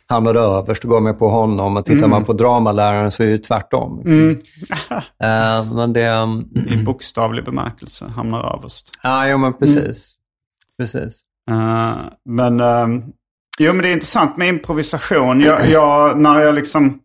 [0.07, 1.77] hamnade överst och gav mig på honom.
[1.77, 2.11] Och tittar mm.
[2.11, 4.03] man på dramaläraren så är det tvärtom.
[4.07, 4.31] Mm.
[4.31, 8.91] uh, men det, um, I bokstavlig bemärkelse hamnar överst.
[9.03, 9.77] Ja, jo, men precis.
[9.79, 10.79] Mm.
[10.79, 11.23] precis.
[11.51, 11.97] Uh,
[12.29, 13.05] men, uh,
[13.59, 15.41] jo, men det är intressant med improvisation.
[15.41, 16.99] Jag, jag, när jag liksom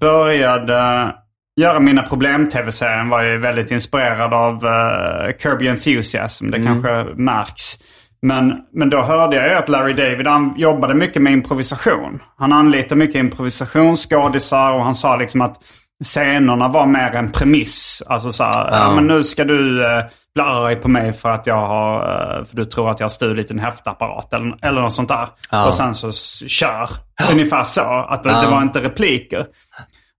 [0.00, 1.12] började
[1.56, 6.50] göra mina problem-tv-serier var jag väldigt inspirerad av uh, Kirby Enthusiasm.
[6.50, 6.66] Det mm.
[6.66, 7.78] kanske märks.
[8.22, 12.22] Men, men då hörde jag ju att Larry David han jobbade mycket med improvisation.
[12.38, 15.56] Han anlitade mycket improvisationsskådisar och han sa liksom att
[16.04, 18.02] scenerna var mer en premiss.
[18.06, 18.78] Alltså så här, ja.
[18.78, 22.44] ja men nu ska du uh, bli arg på mig för att jag har, uh,
[22.44, 25.28] för du tror att jag har stulit en häftapparat eller, eller något sånt där.
[25.50, 25.66] Ja.
[25.66, 26.12] Och sen så
[26.48, 26.90] kör.
[27.32, 28.06] Ungefär så.
[28.08, 29.46] Att det, det var inte repliker.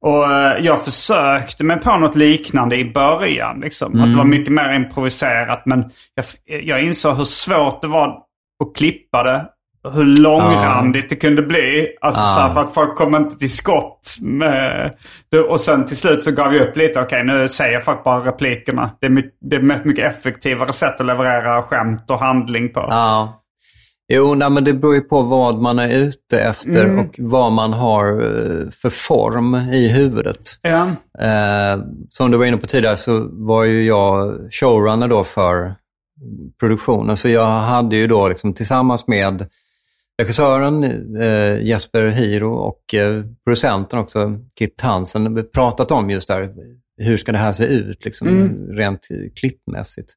[0.06, 3.60] Och eh, jag försökte mig på något liknande i början.
[3.60, 3.94] Liksom.
[3.94, 4.04] Mm.
[4.04, 4.38] Att det var mm.
[4.38, 5.62] mycket mer improviserat.
[5.66, 6.26] Men jag,
[6.64, 8.08] jag insåg hur svårt det var
[8.64, 9.46] att klippa det.
[9.94, 11.08] Hur långrandigt ja.
[11.10, 11.96] det kunde bli.
[12.02, 12.28] Alltså ja.
[12.28, 14.18] så här, för att folk kom inte till skott.
[14.22, 14.94] Med,
[15.50, 17.00] och sen till slut så gav jag upp lite.
[17.02, 18.92] Okej, nu säger folk bara replikerna.
[19.00, 22.80] Det är, mycket, det är ett mycket effektivare sätt att leverera skämt och handling på.
[22.80, 23.42] Ja.
[24.08, 27.00] Jo, nej, men det beror ju på vad man är ute efter mm.
[27.00, 30.60] och vad man har eh, för form i huvudet.
[30.62, 30.88] Ja.
[31.20, 35.76] Eh, som du var inne på tidigare så var ju jag showrunner då för
[36.60, 37.18] produktionen.
[37.18, 39.50] Så jag hade ju då liksom tillsammans med
[40.22, 40.84] regissören
[41.22, 46.54] eh, Jesper Hiro och eh, producenten också, Kit Hansen, pratat om just där,
[46.98, 48.78] hur ska det här se ut liksom, mm.
[48.78, 50.14] rent klippmässigt.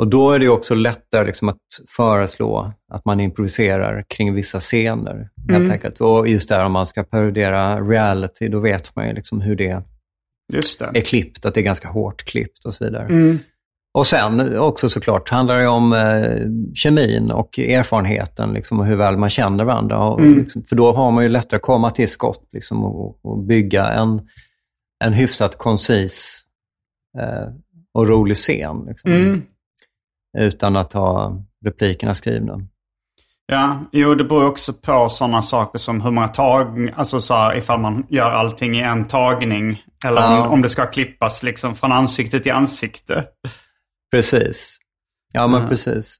[0.00, 1.58] Och då är det också lättare liksom att
[1.88, 5.28] föreslå att man improviserar kring vissa scener.
[5.48, 5.70] Helt mm.
[5.70, 6.00] enkelt.
[6.00, 9.82] Och just där om man ska parodera reality, då vet man ju liksom hur det,
[10.52, 13.04] det, är klippt, att det är ganska hårt klippt och så vidare.
[13.04, 13.38] Mm.
[13.94, 19.18] Och sen också såklart handlar det om eh, kemin och erfarenheten liksom, och hur väl
[19.18, 20.04] man känner varandra.
[20.04, 20.38] Och, mm.
[20.38, 23.86] liksom, för då har man ju lättare att komma till skott liksom, och, och, bygga
[23.86, 24.28] en,
[25.04, 26.44] en hyfsat koncis
[27.18, 27.48] eh,
[27.94, 28.84] och rolig scen.
[28.86, 29.12] Liksom.
[29.12, 29.42] Mm
[30.38, 32.60] utan att ha replikerna skrivna.
[33.46, 37.56] Ja, jo det beror också på sådana saker som hur många tag, alltså så här,
[37.56, 39.82] ifall man gör allting i en tagning.
[40.04, 40.46] Eller ja.
[40.46, 43.24] om, om det ska klippas liksom från ansikte till ansikte.
[44.10, 44.78] Precis.
[45.32, 45.68] Ja men ja.
[45.68, 46.16] precis.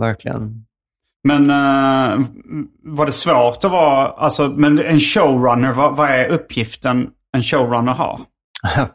[0.00, 0.64] Verkligen.
[1.24, 2.26] Men uh,
[2.82, 7.92] var det svårt att vara, alltså, men en showrunner, vad, vad är uppgiften en showrunner
[7.92, 8.20] har?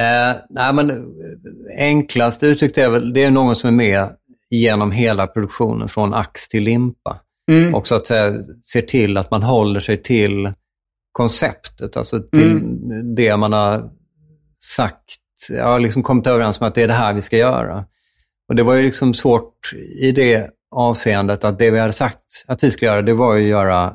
[0.00, 0.96] Eh, nej, men eh,
[1.78, 4.16] enklast uttryckt är väl, det är någon som är med
[4.50, 7.20] genom hela produktionen från ax till limpa.
[7.50, 7.74] Mm.
[7.74, 10.52] Och så att säga ser till att man håller sig till
[11.12, 13.14] konceptet, alltså till mm.
[13.14, 13.90] det man har
[14.64, 15.18] sagt.
[15.50, 17.86] Jag har liksom kommit överens om att det är det här vi ska göra.
[18.48, 22.64] Och det var ju liksom svårt i det avseendet att det vi hade sagt att
[22.64, 23.94] vi skulle göra, det var ju att göra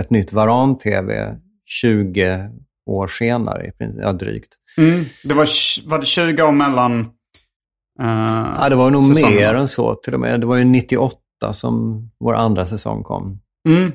[0.00, 2.50] ett nytt Varan-TV 20
[2.86, 4.59] år senare, ja, drygt.
[4.78, 5.04] Mm.
[5.24, 5.48] Det var,
[5.88, 7.00] var det 20 år mellan
[8.00, 9.40] uh, Ja, det var nog säsongerna.
[9.40, 10.40] mer än så till och med.
[10.40, 11.18] Det var ju 98
[11.52, 13.40] som vår andra säsong kom.
[13.68, 13.92] Mm.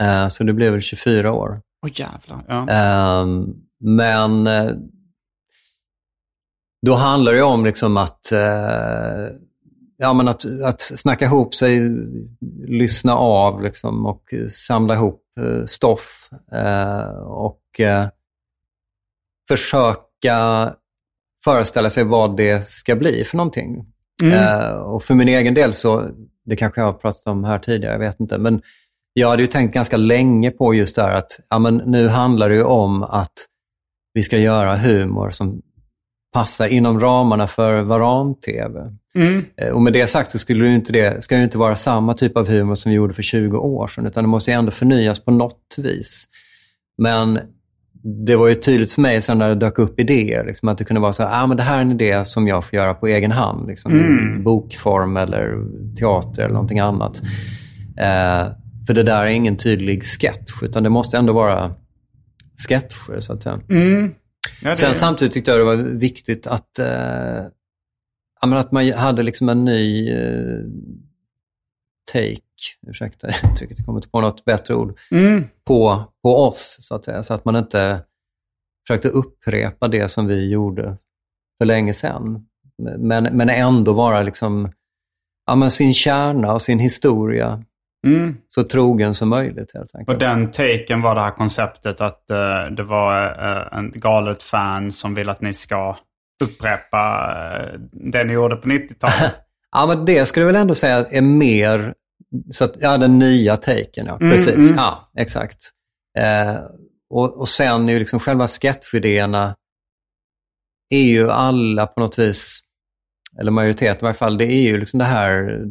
[0.00, 1.60] Uh, så det blev väl 24 år.
[1.82, 2.44] Åh oh, jävlar.
[2.48, 3.22] Ja.
[3.22, 3.46] Uh,
[3.80, 4.76] men uh,
[6.86, 8.32] då handlar det om liksom att,
[9.96, 11.80] ja, men att, att snacka ihop sig,
[12.66, 15.22] lyssna av liksom, och samla ihop
[15.66, 16.30] stoff.
[17.26, 17.80] och
[20.20, 20.74] försöka
[21.44, 23.86] föreställa sig vad det ska bli för någonting.
[24.22, 24.34] Mm.
[24.38, 26.10] Uh, och för min egen del så,
[26.44, 28.62] det kanske jag har pratat om här tidigare, jag vet inte, men
[29.12, 32.48] jag hade ju tänkt ganska länge på just det här att ja, men nu handlar
[32.48, 33.32] det ju om att
[34.14, 35.62] vi ska göra humor som
[36.32, 38.80] passar inom ramarna för Varan-TV.
[39.14, 39.44] Mm.
[39.56, 42.14] Eh, Och med det sagt så skulle det inte, det, ska det inte vara samma
[42.14, 44.70] typ av humor som vi gjorde för 20 år sedan, utan det måste ju ändå
[44.70, 46.24] förnyas på något vis.
[46.98, 47.40] Men
[48.02, 50.84] det var ju tydligt för mig sen när det dök upp idéer, liksom, att det
[50.84, 52.94] kunde vara så här, ah, men det här är en idé som jag får göra
[52.94, 55.64] på egen hand, liksom, i bokform eller
[55.98, 57.22] teater eller någonting annat.
[57.98, 58.52] Eh,
[58.86, 61.74] för det där är ingen tydlig sketch, utan det måste ändå vara
[62.68, 63.46] sketcher, så att.
[63.70, 64.14] Mm.
[64.62, 66.86] Ja, Sen samtidigt tyckte jag det var viktigt att, eh,
[68.40, 70.58] ja, att man hade liksom en ny eh,
[72.12, 72.40] take,
[72.88, 75.44] ursäkta uttrycket, jag kommer inte på något bättre ord, mm.
[75.70, 77.22] På, på oss så att säga.
[77.22, 78.02] Så att man inte
[78.86, 80.96] försökte upprepa det som vi gjorde
[81.58, 82.46] för länge sedan.
[82.98, 84.72] Men, men ändå vara liksom,
[85.46, 87.64] ja, men sin kärna och sin historia
[88.06, 88.36] Mm.
[88.48, 90.14] så trogen som möjligt helt enkelt.
[90.14, 94.92] Och den taken var det här konceptet att eh, det var uh, en galet fan
[94.92, 95.96] som vill att ni ska
[96.42, 99.40] upprepa eh, det ni gjorde på 90-talet.
[99.72, 101.94] Ja, men det skulle jag väl ändå säga är mer,
[102.52, 104.16] så att, ja den nya taken, ja.
[104.20, 104.76] Mm, Precis, mm.
[104.76, 105.70] ja exakt.
[106.18, 106.56] Eh,
[107.10, 109.56] och, och sen är ju liksom själva sketchidéerna
[110.90, 112.60] är ju alla på något vis,
[113.40, 115.64] eller majoritet i varje fall, det är ju liksom det här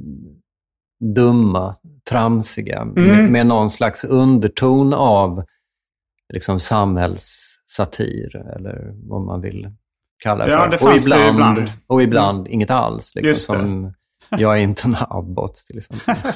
[1.15, 1.75] dumma,
[2.09, 3.31] tramsiga med, Mm.
[3.31, 5.43] med någon slags underton av
[6.33, 9.71] liksom samhällssatir eller vad man vill
[10.23, 10.69] kalla det Ja, för.
[10.69, 11.69] det och ibland, ibland.
[11.87, 13.15] Och ibland inget alls.
[13.15, 13.93] Liksom, som
[14.39, 16.15] Jag är inte en abbot till exempel.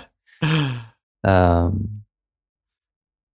[1.28, 1.74] Ehm,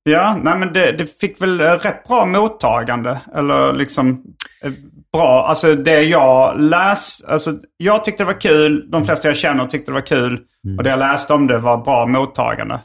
[0.04, 3.22] ja, nej men det, det fick väl eh, rätt bra mottagande.
[3.36, 4.24] Eller liksom
[4.64, 4.72] eh,
[5.14, 5.46] bra.
[5.48, 8.92] Alltså det jag läs, alltså jag tyckte det var kul.
[8.92, 10.40] De flesta jag känner tyckte det var kul.
[10.78, 12.80] Och det jag läste om det var bra mottagande.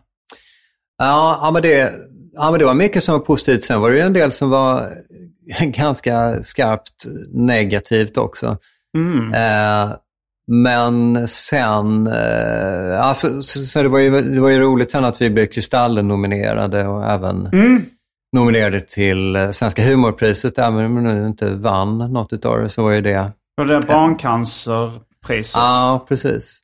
[0.99, 1.93] Ja, ja, men det,
[2.33, 3.65] ja, men det var mycket som var positivt.
[3.65, 4.93] Sen var det ju en del som var
[5.61, 8.59] ganska skarpt negativt också.
[8.97, 9.35] Mm.
[9.35, 9.97] Eh,
[10.47, 15.21] men sen, eh, alltså, så, så det, var ju, det var ju roligt sen att
[15.21, 17.85] vi blev Kristallen-nominerade och även Mm.
[18.33, 20.59] nominerade till eh, Svenska humorpriset.
[20.59, 23.33] Även om vi nu inte vann något av det så var ju det...
[23.61, 25.57] Och det barncancerpriset.
[25.57, 26.61] Ja, precis.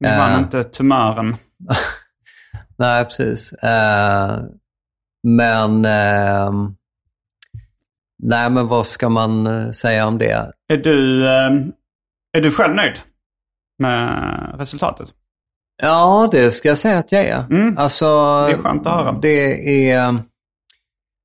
[0.00, 0.38] Ni vann eh.
[0.38, 1.36] inte tumören.
[2.78, 3.52] Nej, precis.
[3.52, 4.38] Eh,
[5.22, 5.84] men...
[5.84, 6.74] ehm,
[8.22, 10.52] nej, men vad ska man eh, säga om det?
[10.68, 11.50] Är du, eh,
[12.36, 12.98] är du själv nöjd
[13.78, 15.08] med resultatet?
[15.82, 17.46] Ja, det ska jag säga att jag är.
[17.50, 17.78] Mm.
[17.78, 18.06] Alltså,
[18.46, 19.12] Det är skönt att höra.
[19.22, 20.22] Det är,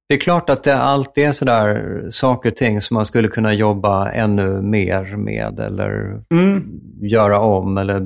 [0.09, 3.53] det är klart att det alltid är sådär saker och ting som man skulle kunna
[3.53, 6.63] jobba ännu mer med eller Mm.
[7.01, 8.01] göra om eller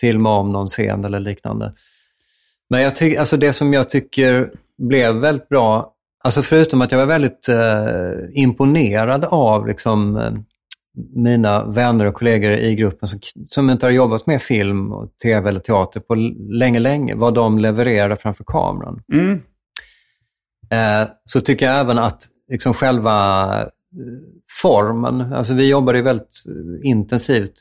[0.00, 1.72] filma om någon scen eller liknande.
[2.70, 5.92] Men jag tycker, alltså det som jag tycker blev väldigt bra,
[6.24, 10.32] alltså förutom att jag var väldigt eh, imponerad av liksom, eh,
[11.14, 15.48] mina vänner och kollegor i gruppen som, som inte har jobbat med film, och tv
[15.48, 16.14] eller teater på
[16.50, 19.02] länge, länge, vad de levererade framför kameran.
[19.12, 19.40] Mm.
[20.70, 23.66] Eh, så tycker jag även att liksom själva eh,
[24.62, 27.60] formen, alltså vi jobbade ju väldigt eh, intensivt.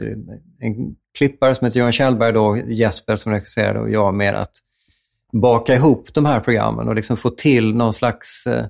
[0.59, 4.51] En klippare som heter Johan Kjellberg då, Jesper som regisserade och jag med att
[5.41, 8.65] baka ihop de här programmen och liksom få till någon slags eh,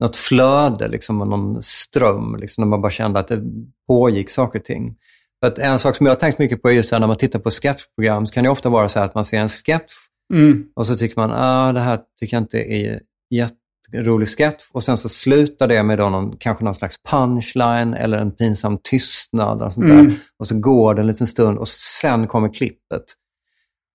[0.00, 3.42] något flöde, liksom, någon ström, liksom, när man bara kände att det
[3.88, 4.94] pågick saker och ting.
[5.40, 7.16] För att en sak som jag har tänkt mycket på är just här, när man
[7.16, 9.92] tittar på sketchprogram så kan det ofta vara så här att man ser en sketch
[10.34, 10.64] Mm.
[10.76, 14.64] och så tycker man ah, det här tycker jag inte är jätterolig sketch.
[14.72, 18.78] Och sen så slutar det med då någon, kanske någon slags punchline eller en pinsam
[18.82, 19.62] tystnad.
[19.62, 20.06] Och, sånt Mm.
[20.06, 20.16] där.
[20.38, 23.04] och så går det en liten stund och sen kommer klippet.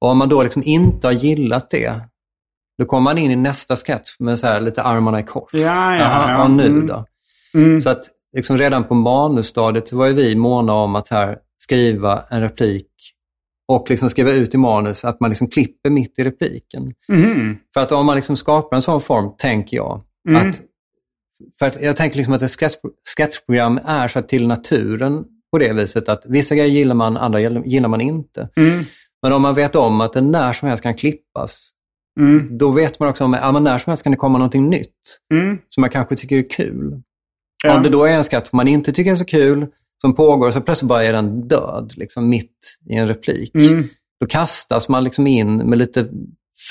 [0.02, 2.02] Och om man då liksom inte har gillat det,
[2.82, 5.50] då kommer man in i nästa sketch med så här lite armarna i kors.
[5.54, 6.44] Ja, ja, ja.
[6.44, 6.88] och nu Mm.
[6.88, 7.06] då?
[7.54, 7.82] Mm.
[7.82, 8.04] Så att
[8.36, 12.88] liksom redan på manusstadiet var ju vi måna om att här skriva en replik
[13.68, 16.94] och liksom skriva ut i manus att man liksom klipper mitt i repliken.
[17.10, 17.58] Mhm.
[17.74, 20.50] För att om man liksom skapar en sån form, tänker jag, Mm.
[20.50, 20.62] att,
[21.60, 22.76] för att jag tänker liksom att ett sketch,
[23.18, 27.64] sketchprogram är så till naturen på det viset att vissa grejer gillar man, andra gillar
[27.64, 28.50] gillar man inte.
[28.56, 28.84] Mm.
[29.22, 31.70] Men om man vet om att det när som helst kan klippas,
[32.20, 32.58] Mm.
[32.58, 35.20] då vet man också om att ja, när som helst kan det komma någonting nytt
[35.34, 35.58] Mm.
[35.70, 37.02] som man kanske tycker är kul.
[37.64, 37.78] Ja.
[37.78, 39.68] Om det då är en sketch man inte tycker är så kul,
[40.02, 43.56] som pågår, så plötsligt bara är den död, liksom mitt i en replik.
[43.56, 43.88] Mm.
[44.20, 46.10] Då kastas man liksom in med lite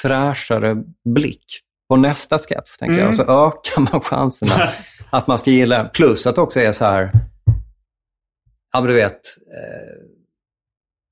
[0.02, 0.76] fräschare
[1.14, 1.44] blick
[1.88, 3.08] på nästa sketch, tänker jag.
[3.08, 3.10] Mm.
[3.10, 4.70] Och så ökar man chanserna
[5.10, 5.84] att man ska gilla.
[5.84, 7.12] Plus att det också är så här,
[8.72, 10.09] ja men du vet, eh,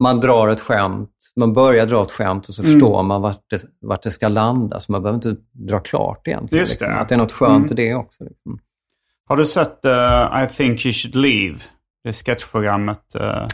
[0.02, 2.72] man drar ett skämt, man börjar dra ett skämt och så Mm.
[2.72, 4.80] förstår man vart det, vart det ska landa.
[4.80, 6.60] Så man behöver inte dra klart egentligen.
[6.60, 6.86] Just det.
[6.86, 7.02] liksom.
[7.02, 7.72] Att det är något skönt Mm.
[7.72, 8.24] i det också.
[8.24, 8.58] Liksom.
[9.28, 11.58] Har du sett uh, I think you should leave?
[12.04, 13.46] Det sketchprogrammet uh,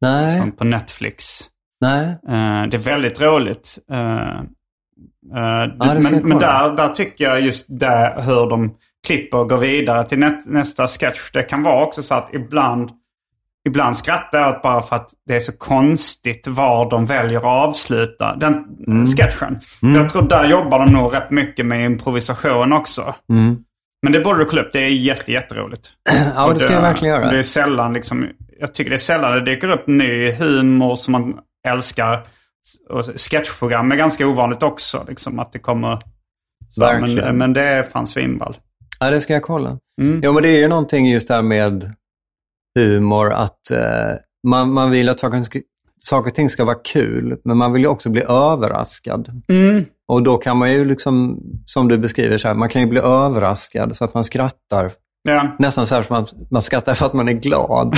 [0.00, 0.36] Nej.
[0.36, 1.40] som på Netflix.
[1.80, 2.06] Nej.
[2.06, 3.78] Uh, det är väldigt roligt.
[5.32, 8.74] Ja, det men men där, där tycker jag just där hur de
[9.06, 11.30] klipper och går vidare till nä nästa sketch.
[11.32, 12.90] Det kan vara också så att ibland,
[13.66, 18.36] ibland skrattar jag bara för att det är så konstigt var de väljer att avsluta
[18.36, 18.54] den
[18.86, 19.06] Mm.
[19.06, 19.60] sketchen.
[19.80, 23.14] För jag tror där jobbar de nog rätt mycket med improvisation också.
[23.30, 23.56] Mm.
[24.02, 24.72] Men det borde du kolla upp.
[24.72, 25.88] Det är jätte, jätteroligt.
[26.34, 27.30] Ja, det ska jag verkligen göra.
[27.30, 28.26] Det är sällan liksom,
[28.60, 31.34] jag tycker det är sällan det dyker upp ny humor som man
[31.68, 32.22] älskar.
[32.90, 35.04] Och sketchprogram är ganska ovanligt också.
[35.08, 35.98] Liksom, att det kommer...
[36.68, 37.24] Så, Verkligen.
[37.24, 38.56] men, men det är fan svinball.
[39.00, 39.78] Ja, det ska jag kolla.
[40.02, 40.20] Mm.
[40.24, 41.92] Jo, men det är ju någonting just där med
[42.76, 45.62] humor att eh, man, man vill att saker,
[46.10, 49.42] och ting ska vara kul, men man vill ju också bli överraskad.
[49.48, 49.84] Mm.
[50.08, 53.00] Och då kan man ju, liksom, som du beskriver, så här, man kan ju bli
[53.00, 54.92] överraskad så att man skrattar.
[55.22, 55.56] Ja.
[55.58, 57.96] Nästan så här som man, man skrattar för att man är glad.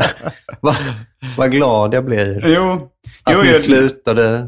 [0.60, 0.76] vad,
[1.36, 2.72] vad glad jag blir Jo.
[3.24, 4.46] att jo, ni jo slutade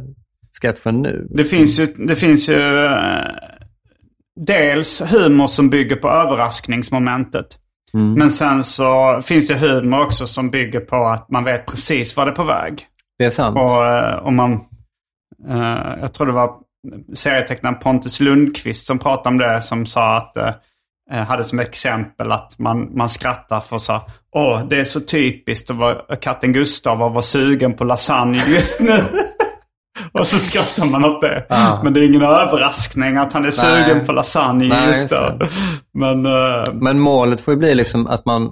[0.63, 1.27] sketchen nu.
[1.31, 3.23] det finns ju, det finns ju eh,
[4.41, 7.47] dels humor som bygger på överraskningsmomentet.
[7.95, 8.13] Mm.
[8.13, 12.27] Men sen så finns det humor också som bygger på att man vet precis vad
[12.27, 12.87] det är på väg.
[13.19, 13.57] Det är sant.
[13.57, 14.53] Och eh, om man...
[15.49, 16.53] eh, jag tror det var
[17.15, 19.63] serietecknaren Pontus Lundqvist som pratade om det.
[19.63, 20.37] Som sa att...
[20.37, 20.53] eh,
[21.13, 24.01] eh, hade som exempel att man, man skrattar för så
[24.33, 28.81] Åh, det är så typiskt att vara katten Gustav och vara sugen på lasagne just
[28.81, 29.05] nu.
[30.13, 31.47] och så skrattar man åt det.
[31.49, 31.81] Ja.
[31.85, 33.85] Men det är ingen överraskning att han är Nej.
[33.85, 35.39] sugen på lasagne Nej, just då.
[35.95, 36.27] Men...
[36.27, 38.51] eh, Men målet får ju bli liksom att man,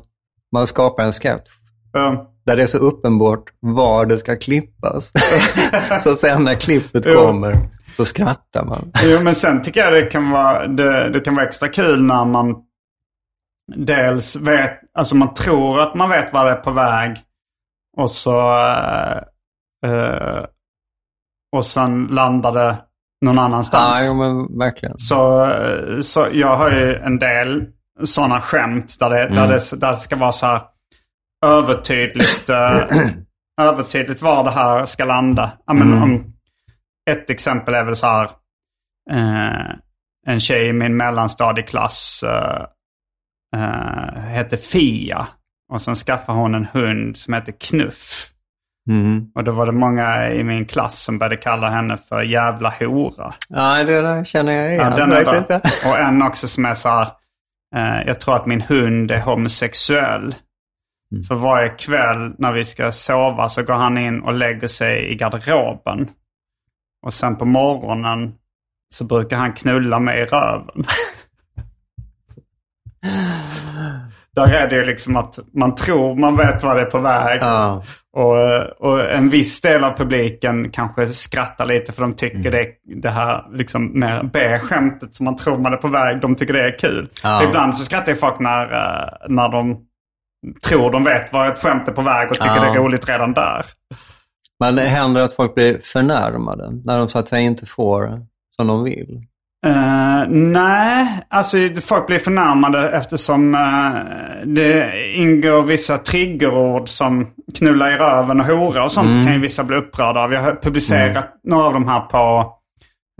[0.52, 1.48] man skapar en sketch
[1.96, 2.12] eh,
[2.46, 5.12] där det är så uppenbart var det ska klippas.
[6.02, 7.14] så sen när klippet Jo.
[7.26, 8.92] kommer så skrattar man.
[9.02, 12.24] Jo, men sen tycker jag det kan vara, det, det kan vara extra kul när
[12.24, 12.54] man
[13.76, 17.16] dels vet, alltså man tror att man vet vad det är på väg.
[17.96, 19.16] Och så, eh,
[19.90, 20.44] eh,
[21.56, 22.76] och sen landar det
[23.24, 23.96] någon annanstans.
[24.00, 24.98] Ja, jo, men verkligen.
[24.98, 25.52] Så,
[26.02, 27.66] så jag har ju en del
[28.04, 30.60] sådana skämt där det, där det, där det ska vara så här
[31.46, 32.82] övertydligt, eh,
[33.60, 35.52] övertydligt var det här ska landa.
[35.66, 36.32] Ja, men, om,
[37.10, 38.30] ett exempel är väl så här.
[39.10, 39.74] Eh,
[40.26, 42.64] en tjej i min mellanstadieklass eh,
[43.56, 45.28] eh, heter Fia.
[45.72, 48.30] Och sen skaffade hon en hund som heter Knuff.
[48.88, 49.26] Mm.
[49.34, 53.34] Och då var det många i min klass som började kalla henne för jävla hora.
[53.48, 54.92] Ja, det där känner jag igen.
[54.96, 55.60] Ja, den är.
[55.88, 57.08] Och en också som är så här.
[57.76, 60.34] Eh, jag tror att min hund är homosexuell.
[61.28, 65.14] För varje kväll när vi ska sova så går han in och lägger sig i
[65.14, 66.10] garderoben.
[67.06, 68.34] Och sen på morgonen
[68.94, 70.84] så brukar han knulla mig i röven.
[74.36, 77.38] Där är det ju liksom att man tror man vet vad det är på väg.
[77.42, 77.82] Ja.
[78.16, 78.36] Och,
[78.88, 82.66] och en viss del av publiken kanske skrattar lite för de tycker det,
[83.02, 86.64] det här liksom mer B-skämtet som man tror man är på väg, de tycker det
[86.66, 87.08] är kul.
[87.22, 87.44] Ja.
[87.44, 89.76] Ibland så skrattar ju folk när, eh, när de
[90.68, 92.62] tror de vet vad ett skämt är på väg och tycker Ja.
[92.62, 93.64] det är roligt redan där.
[94.60, 98.66] Men det händer att folk blir förnärmade när de så att säga inte får som
[98.66, 99.22] de vill.
[99.66, 103.94] Eh, nej, alltså folk blir förnärmade eftersom eh,
[104.44, 107.26] det ingår vissa triggerord som
[107.58, 110.32] knulla i röven och hora och sånt kan ju vissa bli upprörda av.
[110.32, 112.52] Jag har publicerat några av de här på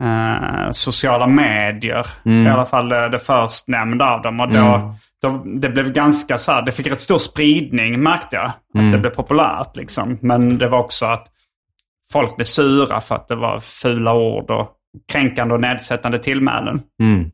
[0.03, 2.07] eh, sociala medier.
[2.25, 4.41] I alla fall det, det förstnämnda av dem.
[4.41, 8.47] Och då, då, det blev ganska så här, det fick rätt stor spridning märkte jag.
[8.47, 10.19] Att det blev populärt liksom.
[10.21, 11.27] Men det var också att
[12.13, 14.78] folk blev sura för att det var fula ord och
[15.13, 16.81] kränkande och nedsättande tillmälen.
[17.03, 17.31] Mm.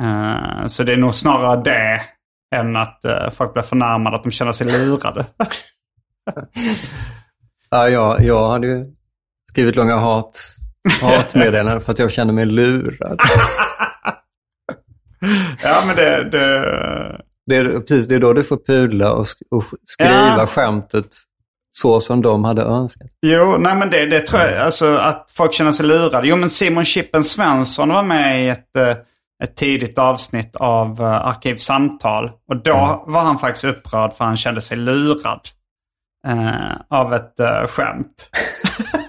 [0.00, 2.02] Eh, så det är nog snarare det
[2.56, 5.26] än att eh, folk blir förnärmade, att de känner sig lurade.
[7.70, 8.86] Ja, jag, jag hade ju
[9.50, 10.40] skrivit långa hat,
[11.00, 13.20] hatmeddelanden för att jag kände mig lurad.
[15.62, 16.30] ja, men det...
[16.30, 20.46] det Det är, precis, det är då du får pudla och, sk- och skriva Ja.
[20.46, 21.06] skämtet
[21.72, 23.10] så som de hade önskat.
[23.26, 26.28] jo, nej men det, det tror jag, alltså att folk känner sig lurade.
[26.28, 28.96] Jo, men Simon Chippen Svensson var med i ett, eh,
[29.42, 32.30] ett tidigt avsnitt av uh, Arkivsamtal.
[32.48, 35.40] Och då var han faktiskt upprörd för han kände sig lurad
[36.26, 38.30] eh, av ett uh, skämt.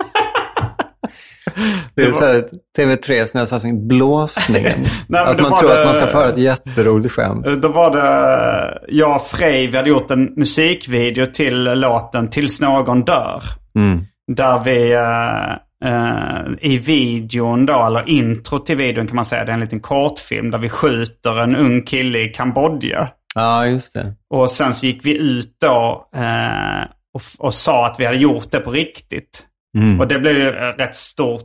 [1.95, 2.43] Det är Det var- så här,
[2.77, 4.79] TV3 sån här satsning, blåsningen.
[5.07, 7.47] men att man tror det- att man ska föra ett jätteroligt skämt.
[7.47, 12.61] Eh, Då var det jag och Frej, vi hade gjort en musikvideo till låten Tills
[12.61, 13.43] någon dör.
[13.75, 14.01] Mm.
[14.35, 15.53] Där vi, eh,
[15.93, 19.79] eh, i videon då, eller intro till videon kan man säga, det är en liten
[19.79, 23.07] kortfilm där vi skjuter en ung kille i Kambodja.
[23.35, 24.13] Ja, just det.
[24.29, 26.83] Och sen så gick vi ut då eh,
[27.13, 29.43] och, och sa att vi hade gjort det på riktigt.
[29.77, 29.99] Mm.
[29.99, 31.41] Och det blev ju eh, rätt stort.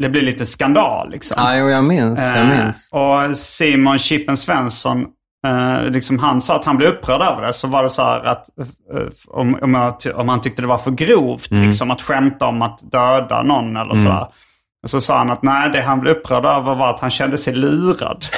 [0.00, 1.34] Det blev lite skandal liksom.
[1.38, 2.20] Ja, jo, jag minns.
[2.20, 2.88] Jag Eh, minns.
[2.92, 5.06] och Simon Chippen Svensson,
[5.46, 7.52] eh, liksom han sa att han blev upprörd över det.
[7.52, 8.46] Så var det så här att
[8.94, 11.64] eh, om, om, jag, om han tyckte det var för grovt Mm.
[11.66, 14.26] liksom, att skämta om att döda någon eller så här.
[14.82, 17.38] Och så sa han att nej, det han blev upprörd över var att han kände
[17.38, 18.24] sig lurad.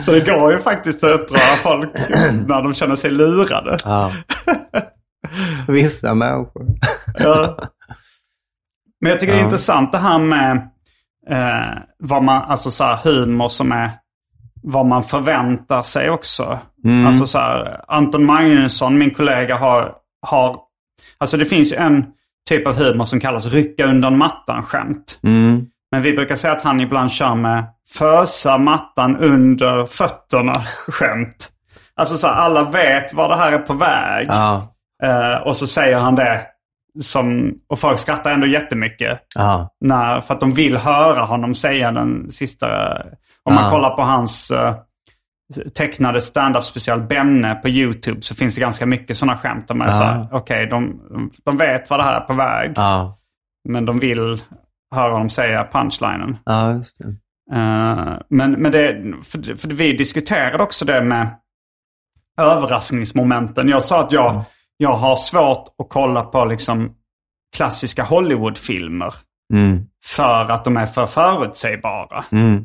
[0.00, 1.90] så det går ju faktiskt att uppröra folk
[2.46, 3.76] när de känner sig lurade.
[3.84, 4.12] Ja.
[5.68, 6.66] Vissa människor.
[7.18, 7.58] Ja.
[9.00, 9.44] Men jag tycker det är Ja.
[9.44, 10.56] intressant det här med
[11.30, 13.90] eh, vad man, alltså så här, humor som är
[14.62, 16.58] vad man förväntar sig också.
[16.84, 17.06] Mm.
[17.06, 19.94] Alltså så här, Anton Magnusson, min kollega, har,
[20.26, 20.56] har...
[21.18, 22.04] Alltså det finns ju en
[22.48, 25.18] typ av humor som kallas rycka undan mattan-skämt.
[25.22, 25.66] Mm.
[25.90, 27.64] Men vi brukar säga att han ibland kör med
[27.94, 31.48] fösa mattan under fötterna-skämt.
[31.96, 34.26] Alltså så här, alla vet var det här är på väg.
[34.30, 34.74] Ja.
[35.02, 36.46] Eh, och så säger han det.
[37.00, 39.20] Som, och folk skrattar ändå jättemycket.
[39.80, 42.96] När, för att de vill höra honom säga den sista.
[43.42, 43.70] Om man Ja.
[43.70, 44.74] kollar på hans eh,
[45.74, 49.68] tecknade stand-up special Benne på YouTube så finns det ganska mycket sådana skämt.
[49.68, 49.88] Där man
[50.32, 51.00] okej, de,
[51.44, 52.72] de vet vad det här är på väg.
[52.76, 53.18] Ja.
[53.68, 54.42] Men de vill
[54.94, 56.36] höra honom säga punchlinen.
[57.52, 61.28] Eh, men men det, för, för vi diskuterade också det med
[62.40, 63.68] överraskningsmomenten.
[63.68, 64.42] Jag sa att jag,
[64.80, 66.92] jag har svårt att kolla på liksom
[67.56, 69.14] klassiska Hollywoodfilmer.
[69.54, 69.84] Mm.
[70.04, 72.24] För att de är för förutsägbara.
[72.32, 72.64] Mm.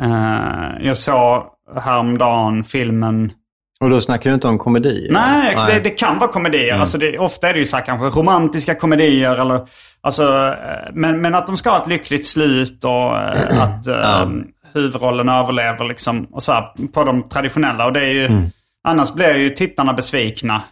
[0.00, 1.42] Eh, jag såg
[1.80, 3.32] häromdagen filmen...
[3.80, 5.08] Och då snackar du inte om komedi?
[5.10, 5.74] Nej, eller?
[5.74, 6.78] Det, det kan vara komedier.
[6.78, 9.36] Alltså det, ofta är det ju så här kanske romantiska komedier.
[9.36, 9.68] Eller,
[10.00, 14.28] alltså, eh, men, men att de ska ha ett lyckligt slut och eh, att Ja.
[14.74, 17.86] huvudrollen överlever liksom, och så här, på de traditionella.
[17.86, 18.50] Och det är ju,
[18.88, 20.62] Annars blir ju tittarna besvikna.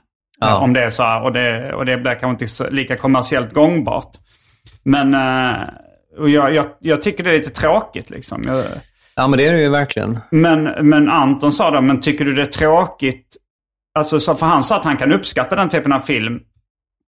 [0.43, 0.49] Ja.
[0.57, 1.22] eh, Om det är så här.
[1.22, 4.11] Och det, och det blir kanske inte lika kommersiellt gångbart.
[4.84, 5.61] Men eh,
[6.18, 8.43] och jag, jag, jag tycker det är lite tråkigt liksom.
[8.47, 8.64] Jag,
[9.14, 10.18] Ja, men det är det ju verkligen.
[10.30, 13.36] men, men Anton sa då, men tycker du det är tråkigt?
[13.95, 16.40] Alltså, så för han sa att han kan uppskatta den typen av film.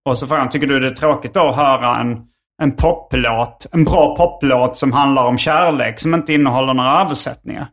[0.05, 2.17] Och så frågade han, tycker du det är tråkigt då att höra en,
[2.61, 7.67] en poplåt, en bra poplåt som handlar om kärlek som inte innehåller några översättningar?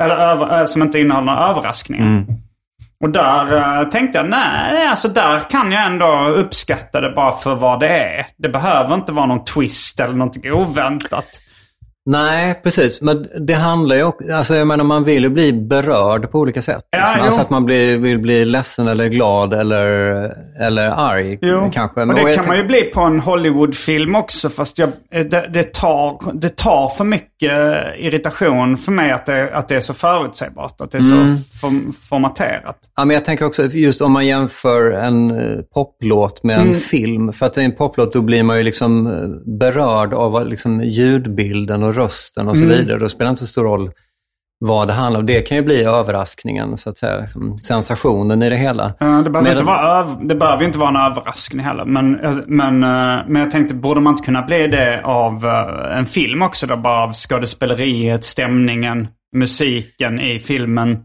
[0.00, 2.24] Eller över, äh, som inte innehåller några överraskningar.
[3.02, 7.54] Och där eh, tänkte jag, nej, alltså där kan jag ändå uppskatta det bara för
[7.54, 8.26] vad det är.
[8.36, 11.26] Det behöver inte vara någon twist eller någonting oväntat.
[12.06, 13.00] Nej, precis.
[13.00, 16.62] Men det handlar ju också, alltså jag menar man vill ju bli berörd på olika
[16.62, 16.84] sätt.
[16.90, 17.22] Ja, liksom.
[17.26, 19.90] Alltså att man blir, vill bli ledsen eller glad eller,
[20.60, 22.00] eller arg Jo, kanske.
[22.00, 24.48] och Men- det jag kan man ju bli på en Hollywoodfilm också.
[24.50, 29.68] Fast jag, det, det, tar, det tar för mycket irritation för mig att det, att
[29.68, 30.80] det är så förutsägbart.
[30.80, 31.36] Att det är Mm.
[31.38, 32.76] så form, formaterat.
[32.96, 36.74] Ja, men jag tänker också just om man jämför en eh, poplåt med en Mm.
[36.80, 37.32] film.
[37.32, 41.82] För att i en poplåt då blir man ju liksom eh, berörd av liksom ljudbilden
[41.82, 42.76] och rösten och så Mm.
[42.78, 42.98] vidare.
[42.98, 43.90] Då spelar det inte så stor roll
[44.64, 45.26] vad det handlar om.
[45.26, 47.20] Det kan ju bli överraskningen, så att säga.
[47.20, 48.94] liksom Sensationen i det hela.
[49.00, 51.84] Ja, det, behöver Medan- inte vara det behöver inte vara en överraskning heller.
[51.84, 52.12] Men,
[52.46, 56.42] men, eh, men jag tänkte, borde man inte kunna bli det av eh, en film
[56.42, 56.76] också då?
[56.76, 60.98] Bara av skådespeleriet, stämningen, musiken i filmen, eh,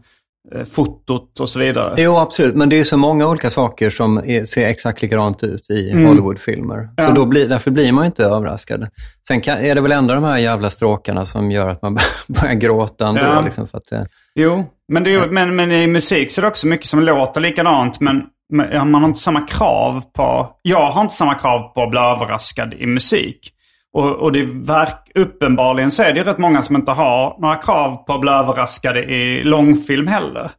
[0.74, 1.94] fotot och så vidare.
[1.96, 2.54] Jo, absolut.
[2.54, 6.06] Men det är så många olika saker som är, ser exakt likadant ut i Mm.
[6.06, 6.88] Hollywoodfilmer.
[6.96, 7.06] Ja.
[7.06, 8.88] Så då blir, därför blir man inte överraskad.
[9.28, 12.54] Sen kan, är det väl ändå de här jävla stråkarna som gör att man börjar
[12.54, 13.20] gråta ändå.
[13.20, 13.40] Ja.
[13.40, 14.02] Liksom, för att, eh,
[14.34, 17.40] Jo, men, det ju- men, men i musik så är det också mycket som låter
[17.40, 18.00] likadant.
[18.00, 18.22] Men,
[18.52, 20.56] men ja, man har inte samma krav på...
[20.62, 23.52] Jag har inte samma krav på att bli överraskad i musik.
[23.94, 27.54] Och, och det verk, uppenbarligen så är det ju rätt många som inte har några
[27.56, 30.50] krav på att bli överraskade i långfilm heller.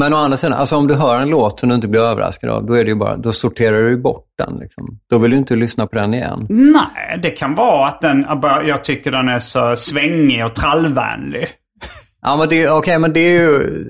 [0.00, 2.50] Men å andra sidan, alltså om du hör en låt som du inte blir överraskad
[2.50, 4.58] av, då, är det ju bara, då sorterar du bort den.
[4.58, 4.98] Liksom.
[5.10, 6.46] Då vill du inte lyssna på den igen.
[6.48, 8.26] Nej, det kan vara att den,
[8.66, 11.46] jag tycker den är så svängig och trallvänlig.
[12.22, 13.84] Ja, men det, okej, men det är ju...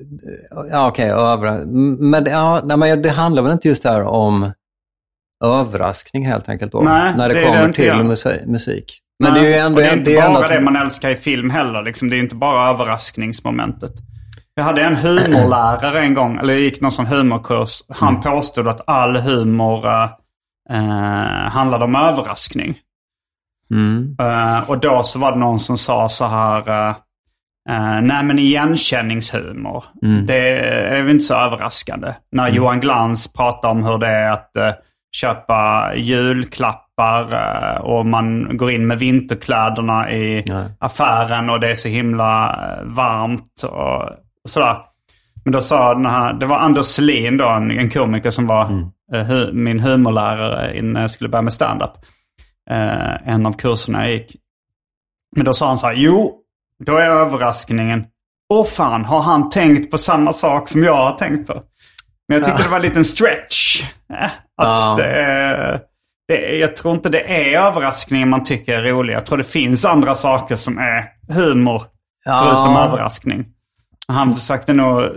[0.71, 1.65] Ja, okej, över,
[2.11, 4.53] men, det- ja, nej, men det handlar väl inte just där om
[5.45, 6.81] överraskning helt enkelt då?
[6.81, 8.41] Nej, när det, det det kommer inte till musik.
[8.47, 8.99] musik.
[9.25, 9.81] Men Nej, det är ju ändå...
[9.81, 11.83] det är inte det är bara det man älskar i film heller.
[11.83, 12.11] Liksom.
[12.11, 13.93] Det är inte bara överraskningsmomentet.
[14.55, 17.83] Jag hade en humorlärare en gång, eller jag gick någon sån humorkurs.
[17.89, 18.23] Han Mm.
[18.23, 20.09] påstod att all humor eh,
[20.71, 22.79] eh, handlade om överraskning.
[23.71, 24.17] Mm.
[24.21, 26.69] Eh, och då så var det någon som sa så här.
[26.69, 26.89] eh,
[27.71, 29.85] eh, nej men igenkänningshumor.
[30.03, 30.27] Mm.
[30.27, 30.59] Det
[30.97, 32.15] är väl inte så överraskande.
[32.33, 34.71] När Johan Glans pratar om hur det är att eh,
[35.13, 40.65] köpa julklapp julklappar eh, och man går in med vinterkläderna i Nej.
[40.79, 44.03] affären och det är så himla eh, varmt och,
[44.45, 44.77] och sådär.
[45.45, 48.91] Men då sa den här, det var Anders Selin då, en, en komiker som var
[49.13, 51.93] eh, hu, min humorlärare innan jag skulle börja med stand-up.
[52.71, 54.37] Eh, en av kurserna jag gick.
[55.37, 56.41] Men då sa han så här, jo,
[56.85, 58.05] då är överraskningen,
[58.49, 61.63] åh fan, har han tänkt på samma sak som jag har tänkt på?
[62.29, 63.83] Men jag tyckte det var en liten stretch.
[64.13, 64.95] Eh, Att Ja.
[64.99, 65.81] det, är-
[66.29, 67.21] det, är- jag tror inte det
[67.53, 69.15] är överraskningen man tycker är rolig.
[69.15, 71.05] Jag tror det finns andra saker som är
[71.35, 71.83] humor,
[72.25, 72.43] Ja.
[72.45, 73.47] förutom överraskning.
[74.09, 75.09] Han försökte nog eh,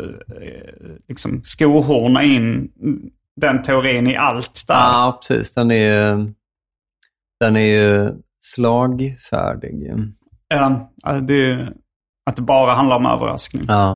[1.08, 2.70] liksom skohorna in
[3.42, 4.76] den teorin i allt där.
[4.76, 5.54] Ja, precis.
[5.54, 5.76] Den är
[6.16, 6.34] ju,
[7.40, 8.12] den är ju
[8.46, 9.94] slagfärdig.
[10.48, 10.90] Ja,
[11.22, 11.58] det,
[12.30, 13.64] att det bara handlar om överraskning.
[13.68, 13.96] Ja.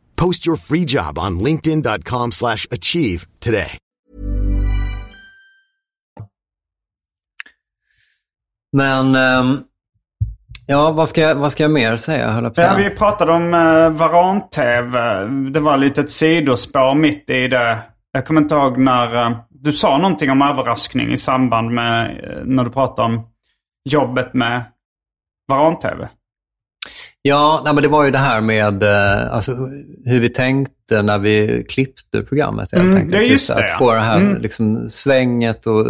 [0.21, 3.77] Post your free job on linkedin.com/achieve slash achieve today.
[8.77, 9.59] Men, ehm,
[10.67, 12.31] ja, vad ska, jag- vad ska jag mer säga?
[12.31, 15.25] höll på Ja, vi pratade om uh, Varan-TV.
[15.51, 17.79] Det var lite ett sidospår mitt i det.
[18.11, 22.45] Jag kommer inte ihåg när eh, du sa någonting om överraskning i samband med eh,
[22.45, 23.27] när du pratade om
[23.89, 24.63] jobbet med
[25.47, 26.09] Varan-TV.
[27.23, 29.51] Ja, nej, men det var ju det här med eh, alltså,
[30.05, 32.71] hur vi tänkte när vi klippte programmet.
[32.71, 33.15] Helt Mm, enkelt.
[33.15, 34.41] ja, just det, Att få det här Mm.
[34.41, 35.85] liksom, svänget och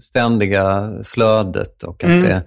[0.00, 2.22] ständiga flödet och att Mm.
[2.22, 2.42] det,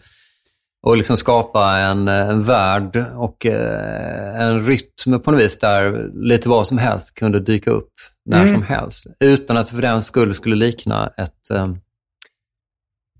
[0.84, 6.50] och liksom skapa en, en värld och eh, en rytm på något vis där lite
[6.50, 7.94] vad som helst kunde dyka upp
[8.26, 8.54] när Mm.
[8.54, 9.06] som helst.
[9.20, 11.74] Utan att för den skull skulle likna ett eh,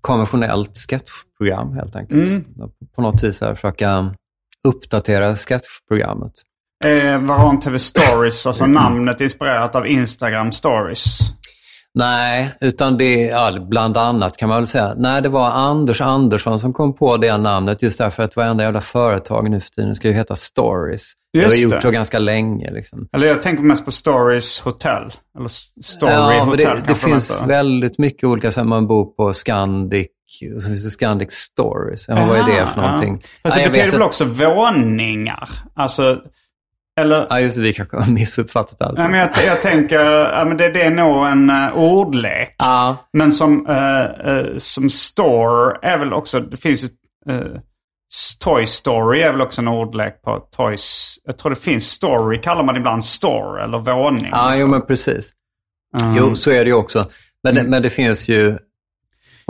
[0.00, 2.28] konventionellt sketchprogram helt enkelt.
[2.28, 2.44] Mm.
[2.94, 4.14] På något vis här, försöka
[4.68, 6.32] uppdatera sketchprogrammet.
[6.84, 11.18] Eh, Varan-TV Stories, alltså namnet inspirerat av Instagram Stories.
[11.94, 14.94] Nej, utan det är ja, bland annat kan man väl säga.
[14.96, 18.80] Nej, det var Anders Andersson som kom på det namnet just därför att varenda jävla
[18.80, 21.12] företag nu för tiden ska ju heta Stories.
[21.32, 22.70] det har Just gjort så ganska länge.
[22.70, 23.08] Liksom.
[23.12, 25.02] Eller jag tänker mest på Stories Hotel.
[25.38, 25.48] Eller
[25.82, 30.08] Story ja, Hotel det, det finns väldigt mycket olika, så man bor på Scandic
[30.56, 32.08] och så finns det Scandic Stories.
[32.08, 33.20] Ja, vad är det för någonting?
[33.22, 33.28] Ja.
[33.42, 35.48] Fast det jag betyder väl också våningar?
[35.74, 36.22] Alltså,
[37.00, 37.26] eller...
[37.30, 38.98] Ja, just det, vi kanske har missuppfattat allt.
[38.98, 42.54] Nej, men jag, jag tänker, ja, men det, det är nog en uh, ordlek.
[42.58, 46.88] Ja, Men som, eh, eh, som store är väl också, det finns ju,
[48.40, 51.18] Toy Story är väl också en ordlek på toys.
[51.24, 54.28] Jag tror det finns story, kallar man ibland store eller våning.
[54.30, 54.70] ja jo, liksom.
[54.70, 55.32] men precis.
[56.00, 56.16] Mm.
[56.16, 57.10] Jo, så är det ju också.
[57.44, 58.58] Men, det, men det finns ju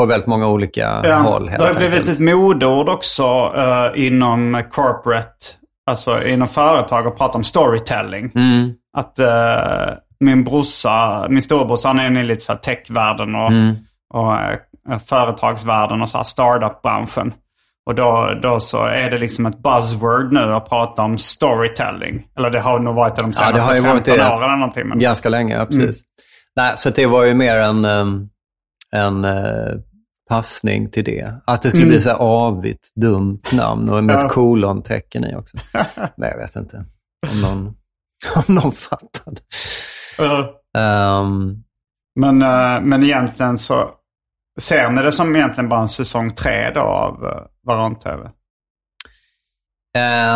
[0.01, 1.47] på väldigt många olika Ja, håll.
[1.47, 5.47] det har blivit ett modeord också eh, inom corporate,
[5.87, 8.33] alltså inom företag att prata om storytelling.
[8.35, 13.51] Mm, Att eh, min brorsa, min storebrorsa, han är inne i lite så techvärlden och,
[13.51, 13.77] mm.
[14.15, 17.35] och eh, företagsvärlden och så här startup-branschen.
[17.87, 22.27] Och då, då så är det liksom ett buzzword nu att prata om storytelling.
[22.39, 24.57] Eller det har nog varit det de Ja, det senaste varit 15 det åren eller
[24.57, 24.89] någonting.
[24.89, 25.83] Men, ganska länge, ja, precis.
[25.83, 25.95] Mm.
[26.57, 27.85] Nej, så det var ju mer en,
[28.93, 29.73] en eh,
[30.31, 31.35] passning till det.
[31.45, 31.93] Att det skulle Mm.
[31.95, 34.27] bli så avigt, dumt namn och med Ja.
[34.27, 35.57] ett kolontecken i också.
[36.17, 36.85] Men jag vet inte.
[37.33, 37.67] Om någon...
[38.47, 39.41] Om någon fattade.
[40.79, 41.65] Um,
[42.21, 43.91] men, uh, men egentligen så
[44.61, 47.31] ser ni det som egentligen bara en säsong tre då av uh,
[47.67, 48.31] Varan-TV?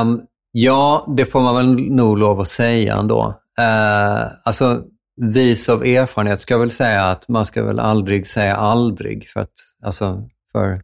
[0.01, 0.21] Um,
[0.53, 3.27] ja, det får man väl nog lov att säga ändå.
[3.61, 4.83] Uh, alltså,
[5.17, 9.29] vis av erfarenhet ska jag väl säga att man ska väl aldrig säga aldrig.
[9.29, 9.53] För att
[9.83, 10.83] alltså, för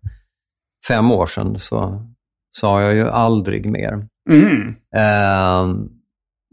[0.88, 2.06] fem år sedan så
[2.50, 4.06] sa jag ju aldrig mer.
[4.30, 4.68] Mm.
[4.96, 5.86] Uh,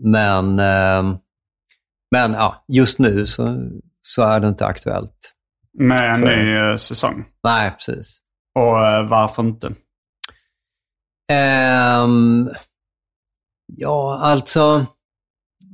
[0.03, 1.17] men uh,
[2.11, 3.69] men ja, just nu så,
[4.01, 5.33] så är det inte aktuellt.
[5.73, 7.25] Med en så, ny eh, säsong?
[7.43, 8.19] Nej, precis.
[8.55, 9.67] Och uh, varför inte?
[12.03, 12.49] Um,
[13.65, 14.85] ja, alltså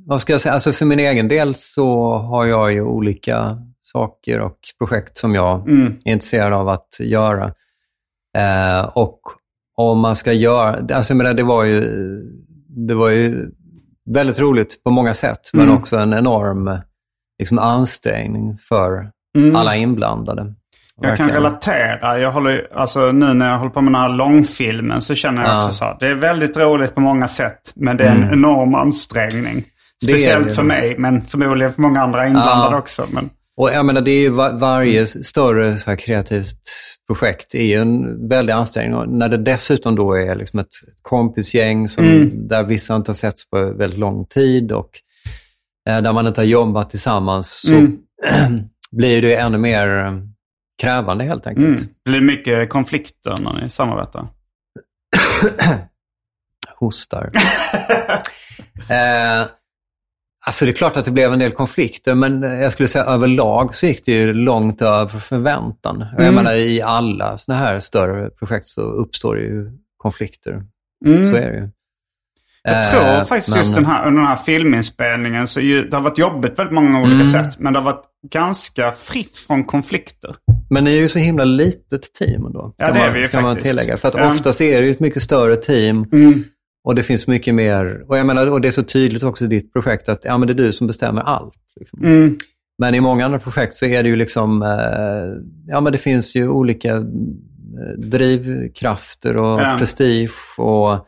[0.06, 0.52] vad ska jag säga?
[0.52, 5.68] Alltså för min egen del så har jag ju olika saker och projekt som jag
[5.68, 5.96] mm.
[6.04, 7.52] är intresserad av att göra.
[8.36, 9.20] Eh, och
[9.76, 11.82] om man ska göra, alltså jag det var ju,
[12.68, 13.50] det var ju
[14.10, 15.66] väldigt roligt på många sätt, mm.
[15.66, 16.78] men också en enorm
[17.38, 19.56] liksom, ansträngning för mm.
[19.56, 20.54] alla inblandade.
[21.00, 22.18] Jag kan relatera.
[22.18, 25.50] Jag håller, alltså, nu när jag håller på med den här långfilmen så känner jag
[25.50, 25.56] ja.
[25.56, 25.96] också så.
[26.00, 28.32] Det är väldigt roligt på många sätt, men det är en mm.
[28.32, 29.64] enorm ansträngning.
[30.02, 32.78] Speciellt för mig, men förmodligen för många andra inblandade ja.
[32.78, 33.06] också.
[33.12, 33.30] Men...
[33.56, 36.60] Och jag menar, det är ju var, varje större så här, kreativt
[37.06, 38.94] projekt är ju en väldig ansträngning.
[38.94, 42.48] Och när det dessutom då är liksom ett kompisgäng som, mm.
[42.48, 44.90] där vissa inte har setts på väldigt lång tid och
[45.88, 47.98] eh, där man inte har jobbat tillsammans så mm.
[48.92, 50.12] blir det ännu mer eh,
[50.82, 51.66] krävande helt enkelt.
[51.66, 51.88] Mm.
[52.04, 54.26] Blir det mycket konflikter när ni samarbetar?
[56.76, 57.30] Hostar.
[58.88, 59.46] eh,
[60.46, 63.74] Alltså det är klart att det blev en del konflikter, men jag skulle säga överlag
[63.74, 66.02] så gick det ju långt över förväntan.
[66.02, 66.24] Mm.
[66.24, 70.62] Jag menar i alla sådana här större projekt så uppstår det ju konflikter.
[71.06, 71.24] Mm.
[71.30, 71.68] Så är det ju.
[72.62, 73.58] Jag tror eh, faktiskt men...
[73.58, 77.00] just den här, under den här filminspelningen så ju, det har varit jobbigt väldigt många
[77.00, 77.24] olika mm.
[77.24, 77.58] sätt.
[77.58, 80.36] Men det har varit ganska fritt från konflikter.
[80.70, 82.74] Men ni är ju så himla litet team då.
[82.76, 83.42] Ja, det är vi ju faktiskt.
[83.42, 83.96] man tillägga.
[83.96, 84.30] För att ja.
[84.30, 86.06] oftast är det ju ett mycket större team.
[86.12, 86.44] Mm.
[86.84, 89.48] Och det finns mycket mer, och jag menar, och det är så tydligt också i
[89.48, 91.54] ditt projekt att ja, men det är du som bestämmer allt.
[91.80, 92.04] Liksom.
[92.04, 92.36] Mm.
[92.78, 96.34] Men i många andra projekt så är det ju liksom, eh, ja men det finns
[96.34, 97.02] ju olika eh,
[97.98, 99.76] drivkrafter och ja.
[99.78, 101.06] prestige och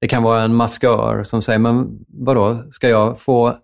[0.00, 3.58] det kan vara en maskör som säger, men vadå, ska jag få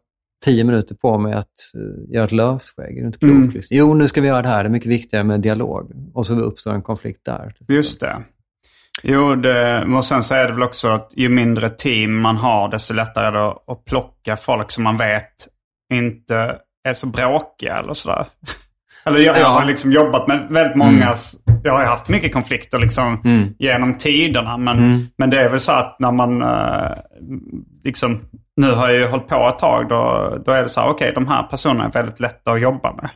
[0.44, 1.46] tio minuter på mig att
[1.76, 2.96] uh, göra ett lösskägg?
[2.96, 3.34] Är det inte klokt?
[3.34, 3.62] Mm.
[3.70, 4.64] Jo, nu ska vi göra det här.
[4.64, 5.92] Det är mycket viktigare med dialog.
[6.14, 7.54] Och så uppstår en konflikt där.
[7.68, 8.16] Just det.
[9.02, 12.68] Jo, det, och sen så är det väl också att ju mindre team man har
[12.68, 15.48] desto lättare är det att plocka folk som man vet
[15.92, 16.56] inte
[16.88, 18.26] är så bråkiga eller sådär.
[19.04, 21.14] Eller jag, jag har liksom jobbat med väldigt många, mm.
[21.62, 23.54] jag har haft mycket konflikter liksom mm.
[23.58, 24.56] genom tiderna.
[24.56, 25.00] Men, mm.
[25.18, 26.94] men det är väl så att när man uh,
[27.84, 28.20] liksom,
[28.56, 31.10] nu har jag ju hållit på ett tag, då, då är det så här, okej
[31.10, 33.10] okay, de här personerna är väldigt lätta att jobba med.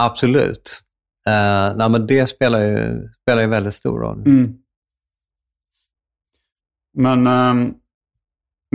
[0.00, 0.80] Absolut.
[1.28, 4.22] Uh, nej, men det spelar ju, spelar ju väldigt stor roll.
[4.26, 4.54] Mm.
[6.94, 7.74] Men, ehm,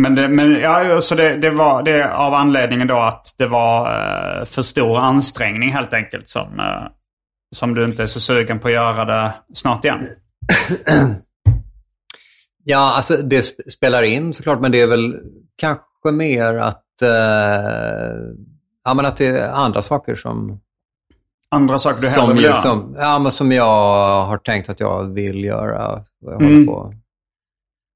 [0.01, 3.81] men, det, men ja, så det, det var det av anledningen då att det var
[3.81, 6.87] uh, för stor ansträngning helt enkelt som, uh,
[7.55, 10.07] som du inte är så sugen på att göra det snart igen.
[12.63, 13.41] Ja, alltså det
[13.71, 15.19] spelar in såklart, men det är väl
[15.57, 17.09] kanske mer att, uh,
[18.83, 20.59] ja, men att det är andra saker som...
[21.51, 22.53] Andra saker du hellre vill göra?
[22.55, 26.03] Som, ja, men som jag har tänkt att jag vill göra.
[26.21, 26.65] Jag mm.
[26.65, 26.93] på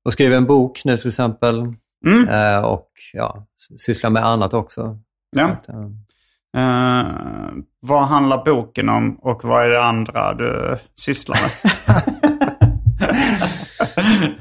[0.06, 1.74] och skriver en bok nu till exempel.
[2.06, 2.28] Mm.
[2.30, 3.47] Eh, och ja,
[3.78, 4.99] sysslar med annat också.
[5.36, 5.45] Ja.
[5.45, 5.89] Att, uh...
[6.58, 11.51] Uh, vad handlar boken om och vad är det andra du sysslar med?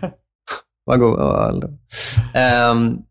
[0.85, 1.19] vad god
[2.71, 3.03] um,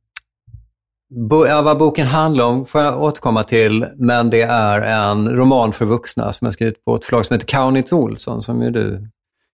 [1.30, 5.74] bo, ja, Vad boken handlar om får jag återkomma till, men det är en roman
[5.74, 9.10] för vuxna som jag skrivit på ett förlag som heter Kaunitz Olsson som ju du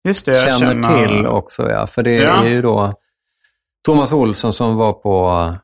[0.04, 1.70] Just det, känner, känner, till också.
[1.70, 1.86] Ja.
[1.86, 2.44] För det ja.
[2.44, 2.94] är ju då
[3.84, 5.54] Thomas Olsson som var på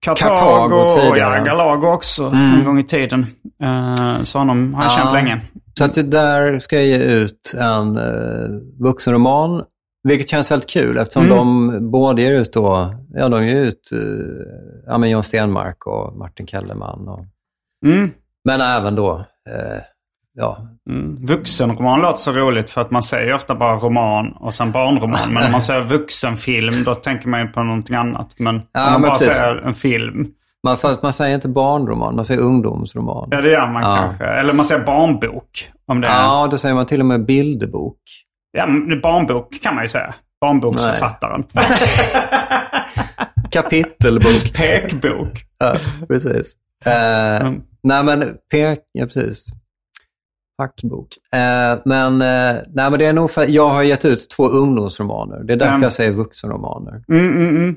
[0.00, 1.38] Kartago, tidigare.
[1.38, 2.54] ja, Galago också mm.
[2.54, 3.26] en gång i tiden.
[3.62, 5.40] Uh, så honom har jag ja, känt länge.
[5.78, 9.64] Så att där ska jag ge ut en uh, vuxenroman.
[10.08, 11.36] Vilket känns väldigt kul eftersom mm.
[11.36, 14.42] de både ger ut då, ja de ger ut uh,
[14.86, 17.08] ja, men John Stenmark och Martin Kellerman.
[17.08, 17.24] Och,
[17.86, 18.10] mm.
[18.44, 19.18] Men även då
[19.50, 19.80] uh,
[20.34, 20.58] ja.
[20.90, 21.26] Mm.
[21.26, 25.34] Vuxenroman låter så roligt för att man säger ofta bara roman och sen barnroman.
[25.34, 28.34] Men om man säger vuxenfilm då tänker man ju på någonting annat.
[28.38, 29.28] Men ja, om man bara precis.
[29.28, 30.26] säger en film.
[30.64, 33.28] Man, man säger inte barnroman, man säger ungdomsroman.
[33.30, 33.96] Ja, det gör man ja.
[33.96, 34.24] kanske.
[34.24, 35.70] Eller man säger barnbok.
[35.86, 36.22] Om det är...
[36.22, 37.98] Ja, då säger man till och med bilderbok.
[38.52, 38.66] Ja,
[39.02, 40.14] barnbok kan man ju säga.
[40.40, 41.44] Barnboksförfattaren.
[43.50, 44.54] Kapitelbok.
[44.54, 45.42] Pekbok.
[45.58, 45.76] Ja,
[46.08, 46.54] precis.
[46.86, 47.62] Eh, Mm.
[47.82, 48.78] Nej, men pek...
[48.92, 49.46] Ja, precis.
[50.56, 51.08] Fackbok.
[51.32, 55.44] Eh, men, eh, nej, men det är nog för jag har gett ut två ungdomsromaner.
[55.44, 55.82] Det är därför Mm.
[55.82, 57.04] jag säger vuxenromaner.
[57.08, 57.76] Mm, mm, mm.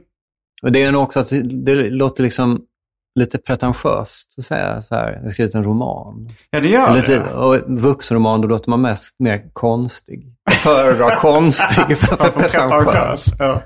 [0.64, 2.62] Och det är nog också att det, låter liksom
[3.20, 6.30] lite pretentiöst att säga så här, jag har skrivit en roman.
[6.50, 7.34] Ja, det gör Lite, det.
[7.34, 10.34] och vuxenroman, då låter man mest mer konstig.
[10.64, 12.52] Föredrar konstig pretentiös.
[12.52, 13.26] pretentiös?
[13.40, 13.62] Ja.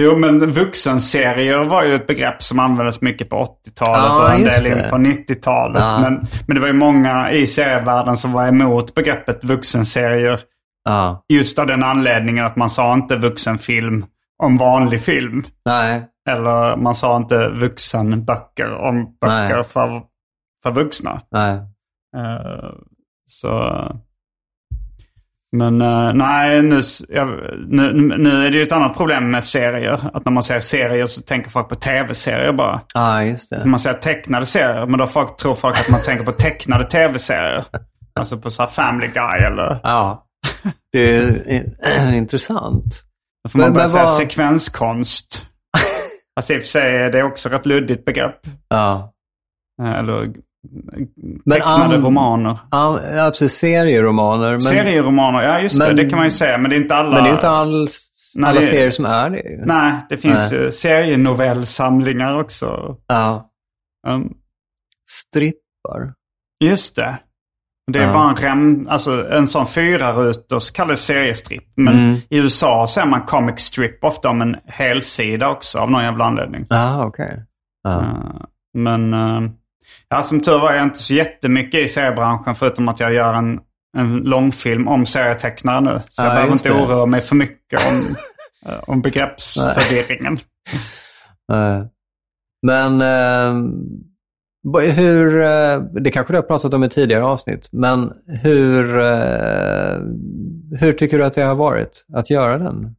[0.00, 4.42] Jo, men vuxenserier var ju ett begrepp som användes mycket på 80-talet Ja, och en
[4.44, 5.82] del in på 90-talet.
[5.82, 6.00] Ja.
[6.00, 10.40] Men, men det var ju många i serievärlden som var emot begreppet vuxenserier.
[10.84, 14.06] Ja, Just av den anledningen att man sa inte vuxenfilm
[14.42, 15.44] om vanlig film.
[15.64, 16.10] nej.
[16.28, 19.64] Eller man sa inte vuxenböcker om böcker Nej.
[19.64, 20.02] för,
[20.62, 21.20] för vuxna.
[21.30, 21.54] nej.
[22.16, 22.70] Eh,
[23.28, 23.50] så...
[25.54, 27.28] Men eh, nej, nu, jag,
[27.68, 30.00] nu, nu är det ju ett annat problem med serier.
[30.14, 32.80] Att när man säger serier så tänker folk på tv-serier bara.
[32.94, 33.58] Ja, just det.
[33.58, 36.84] När man säger tecknade serier, men då folk, tror folk att man tänker på tecknade
[36.84, 37.64] tv-serier.
[38.20, 39.76] Alltså på så här Family Guy eller...
[39.82, 40.26] Ja.
[40.92, 41.74] Det är in-
[42.14, 43.02] intressant.
[43.44, 45.46] Då får man Men- börja men säga vad- sekvenskonst.
[46.36, 48.40] Alltså i och för sig är det också ett luddigt begrepp.
[48.68, 49.12] Ja.
[49.82, 50.32] Eh, Eller
[51.50, 52.58] tecknade romaner.
[52.70, 53.52] Ja, ja, precis.
[53.52, 54.50] Serieromaner.
[54.50, 56.58] Men, Serieromaner, ja just men- det, det kan man ju säga.
[56.58, 57.14] Men det är inte alla...
[57.14, 59.36] men det är inte alls Nej, alla det- serier som är det.
[59.40, 59.62] ju.
[59.66, 60.60] Nej, det finns Nej.
[60.60, 62.96] ju serienovellsamlingar också.
[63.06, 63.50] Ja.
[64.08, 64.32] Um,
[65.08, 66.12] Strippar.
[66.64, 67.18] just det.
[67.92, 68.12] Det är Ja.
[68.12, 71.64] bara en rem, alltså en sån fyra ruters kallas seriestripp.
[71.76, 72.14] Men Mm.
[72.30, 76.66] i USA säger man comic strip ofta om en helsida också av någon jävla anledning.
[76.68, 77.42] Ja, okej.
[77.82, 77.90] Ja.
[77.90, 78.40] Uh,
[78.74, 79.50] men uh,
[80.08, 83.34] ja, som tur var är jag inte så jättemycket i seriebranschen förutom att jag gör
[83.34, 83.60] en,
[83.96, 86.00] en långfilm om serietecknare nu.
[86.10, 86.74] Så jag Ja, behöver inte det.
[86.82, 88.16] oroa mig för mycket om,
[88.72, 90.38] eh, om begreppsförvirringen.
[91.52, 91.84] Eh,
[92.62, 93.54] Men eh,
[94.92, 99.98] hur, eh, det kanske du har pratat om i tidigare avsnitt, men hur, eh,
[100.80, 102.96] hur tycker du att det har varit att göra den?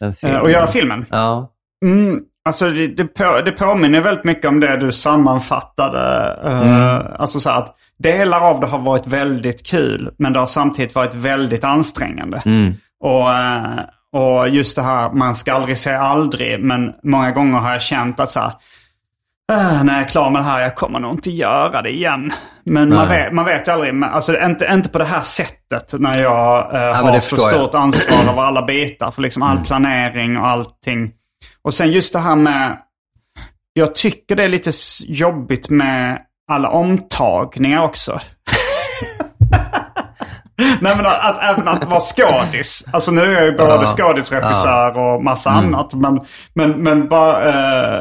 [0.00, 0.40] den Uh, filmen?
[0.40, 1.04] och göra filmen.
[1.10, 1.52] Ja.
[1.84, 6.36] Mm, alltså det, det, på, det påminner väldigt mycket om det du sammanfattade.
[6.44, 10.94] eh, Alltså så att delar av det har varit väldigt kul, men det har samtidigt
[10.94, 12.42] varit väldigt ansträngande.
[12.46, 12.74] Mm.
[13.00, 13.78] Och, eh,
[14.12, 18.20] och just det här, man ska aldrig säga aldrig, men många gånger har jag känt
[18.20, 18.52] att så här,
[19.52, 22.32] "Ah, när jag är klar med det här, jag kommer nog inte göra det igen.
[22.64, 25.92] Men man vet, man vet ju aldrig, men alltså inte, inte på det här sättet
[26.00, 27.52] när jag eh, men har så jag.
[27.54, 29.10] stort ansvar över alla bitar.
[29.10, 31.10] För liksom all planering och allting.
[31.64, 32.78] Och sen just det här med,
[33.72, 34.70] jag tycker det är lite
[35.06, 36.18] jobbigt med
[36.50, 38.20] alla omtagningar också.
[40.80, 42.84] Nej men att, att även att vara skådis.
[42.92, 43.84] Alltså nu är jag ju både Ja.
[43.86, 45.94] skådisregissör och massa annat.
[45.94, 46.20] Men,
[46.54, 47.48] men, men bara...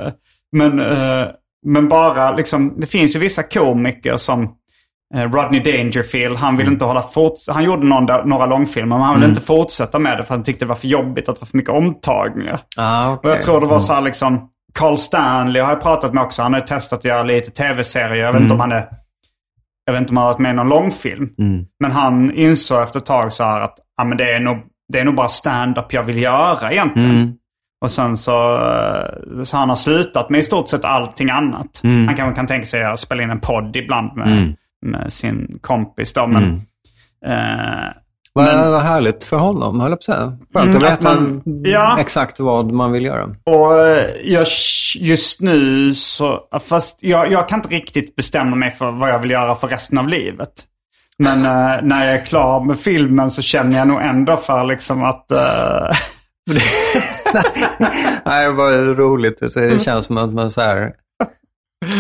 [0.05, 0.11] Eh,
[0.55, 1.27] men, eh,
[1.65, 4.55] men bara liksom, det finns ju vissa komiker som
[5.13, 9.25] Rodney Dangerfield, han vill inte hålla fort, Han gjorde någon, några långfilmer men han ville
[9.29, 11.57] inte fortsätta med det för han tyckte det var för jobbigt att det var för
[11.57, 12.59] mycket omtagningar.
[12.77, 16.23] Ah, Och jag tror det var så här liksom, Carl Stanley har jag pratat med
[16.23, 16.41] också.
[16.41, 18.23] Han har ju testat att göra lite tv-serier.
[18.25, 18.85] Jag vet inte om han är,
[19.85, 21.29] jag vet inte om han har varit med i någon långfilm.
[21.79, 24.57] Men han insåg efter ett tag så här att ja, men det, är nog,
[24.93, 27.09] det är nog bara stand-up jag vill göra egentligen.
[27.83, 31.81] Och sen så, eh, så han har slutat med i stort sett allting annat.
[32.07, 34.27] Han kanske kan tänka sig att spela in en podd ibland med,
[34.83, 36.27] med sin kompis då.
[36.27, 36.53] Men,
[37.25, 37.89] eh,
[38.35, 40.37] Vad, Men- vad härligt för honom, höll jag på att säga.
[40.53, 41.97] Skönt Mm, att att veta ja.
[41.99, 43.29] exakt vad man vill göra.
[43.43, 44.47] Och eh, jag,
[44.99, 49.31] just nu så, fast jag, jag kan inte riktigt bestämma mig för vad jag vill
[49.31, 50.49] göra för resten av livet.
[51.17, 55.03] Men eh, när jag är klar med filmen så känner jag nog ändå för liksom
[55.03, 55.31] att...
[55.31, 55.37] eh,
[58.25, 59.39] Nej, var roligt.
[59.53, 60.91] Det känns som att man så här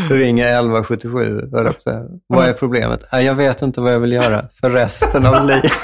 [0.09, 1.49] ringer 1177.
[1.51, 2.01] höll jag på att säga.
[2.27, 3.03] Vad är problemet?
[3.11, 5.71] Jag vet inte vad jag vill göra för resten av livet.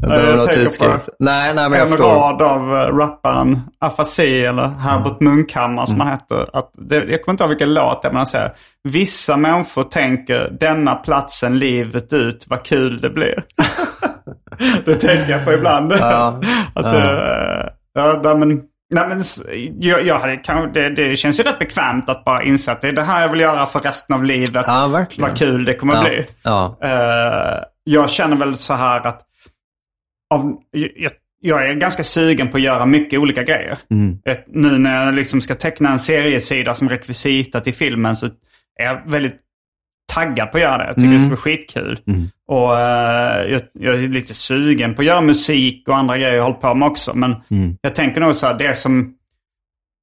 [0.00, 5.86] Jag tänker på Nej, nej, men en rad av eh, rapparen Afasi eller Herbert Munkhammar
[5.86, 6.50] som han heter.
[6.52, 9.82] Att det, jag kommer inte ihåg vilken låt det är men han säger Vissa människor
[9.82, 13.44] tänker denna platsen livet ut, vad kul det blir.
[14.84, 15.92] det tänker jag på ibland.
[15.92, 16.40] Ja,
[16.74, 16.94] att, ja.
[16.94, 19.22] eh, ja, men, nej, men,
[19.80, 22.92] jag, jag hade, det, det känns ju rätt bekvämt att bara inse att det är
[22.92, 24.64] det här jag vill göra för resten av livet.
[24.66, 25.28] Ja, verkligen.
[25.30, 26.26] Vad kul det kommer Ja, bli.
[26.42, 26.78] ja.
[26.82, 29.22] Eh, jag känner väl så här att
[30.34, 33.78] av, jag, jag är ganska sugen på att göra mycket olika grejer.
[33.90, 34.18] Mm.
[34.24, 38.26] Ett, nu när jag liksom ska teckna en seriesida som rekvisita till filmen så
[38.80, 39.40] är jag väldigt
[40.18, 40.86] taggad på att göra det.
[40.86, 42.00] Jag tycker det ska bli skitkul.
[42.48, 46.42] Och eh, jag, jag är lite sugen på att göra musik och andra grejer jag
[46.42, 47.16] håller på med också.
[47.16, 47.34] Men
[47.80, 49.14] jag tänker nog så här, det som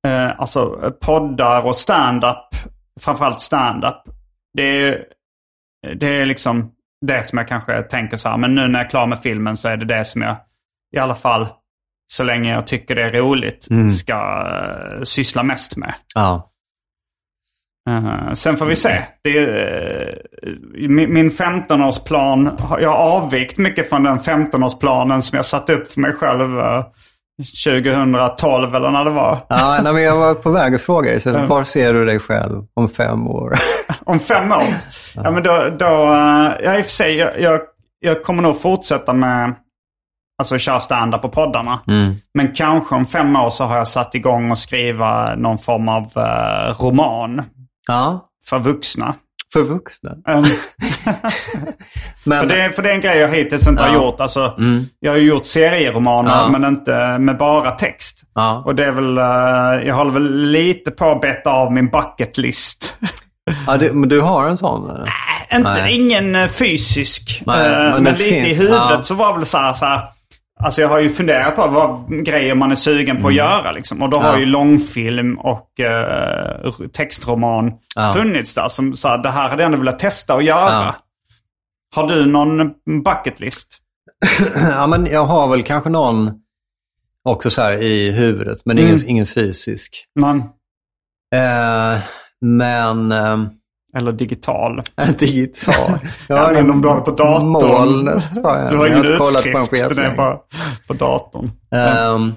[0.07, 2.55] eh, alltså poddar och stand-up,
[3.01, 4.03] framförallt stand-up,
[4.53, 5.05] det är,
[5.95, 6.71] det är liksom
[7.05, 9.57] det som jag kanske tänker så här, men nu när jag är klar med filmen
[9.57, 10.35] så är det det som jag
[10.95, 11.47] i alla fall,
[12.07, 15.93] så länge jag tycker det är roligt, ska eh, syssla mest med.
[16.15, 16.51] Ja.
[17.89, 19.01] Eh, sen får vi se.
[19.23, 20.13] Det eh,
[20.89, 25.91] min, min 15-årsplan, har- jag har avvikt mycket från den 15-årsplanen som jag satte upp
[25.91, 26.83] för mig själv eh,
[27.65, 29.39] 2012 eller när det var.
[29.49, 32.19] Ja, nej, men jag var på väg att fråga dig, så var ser du dig
[32.19, 33.53] själv om fem år?
[34.05, 34.63] Om fem år?
[35.15, 35.85] Ja, men då, då
[36.63, 37.59] ja, i och för sig, jag, jag,
[37.99, 39.53] jag kommer nog fortsätta med
[40.39, 41.79] Alltså köra stand-up på poddarna.
[42.33, 46.03] Men kanske om fem år så har jag satt igång och skriva någon form av
[46.79, 47.41] roman
[47.87, 49.13] Ja, för vuxna.
[49.53, 50.11] för vuxna.
[50.11, 50.45] Um,
[52.23, 53.95] Men, För det, för det är en grej jag hittills inte har Ja.
[53.95, 54.19] gjort.
[54.19, 54.53] Alltså,
[54.99, 56.47] Jag har ju gjort serieromaner Ja.
[56.57, 58.21] men inte med bara text.
[58.35, 58.63] Ja.
[58.65, 62.37] Och det är väl, eh, jag håller väl lite på att beta av min bucket
[62.37, 62.97] list.
[63.67, 64.89] ja, det, men du har en sån?
[64.89, 65.09] eller?
[65.55, 65.95] inte, Nej.
[65.95, 67.43] ingen eh, fysisk.
[67.45, 69.85] Nej, eh, men men lite finns- i huvudet så var det väl så här, så
[69.85, 70.07] här.
[70.59, 73.71] Alltså jag har ju funderat på vad grejer man är sugen på att göra.
[73.71, 74.01] Liksom.
[74.01, 74.35] Och då har Mm.
[74.35, 74.39] Ja.
[74.39, 78.13] ju långfilm och eh, textroman Ja.
[78.13, 78.67] funnits där.
[78.67, 80.71] Som så här, det här hade jag ändå velat testa att göra.
[80.71, 80.95] Ja.
[81.95, 83.77] Har du någon bucket list?
[84.71, 86.31] ja, men jag har väl kanske någon
[87.23, 88.89] också så här i huvudet, men Mm.
[88.89, 90.05] ingen, ingen fysisk.
[90.19, 90.37] Man,
[91.35, 91.99] Eh,
[92.41, 93.11] men...
[93.11, 93.47] ehm,
[93.95, 94.81] eller digital?
[95.19, 95.99] digital.
[96.27, 97.47] Ja, men om du har det på datorn.
[97.47, 98.69] Molnet har jag.
[98.69, 100.39] Du har Jag ingen utskrift, den är bara
[100.87, 101.51] på datorn.
[101.71, 102.33] Ehm,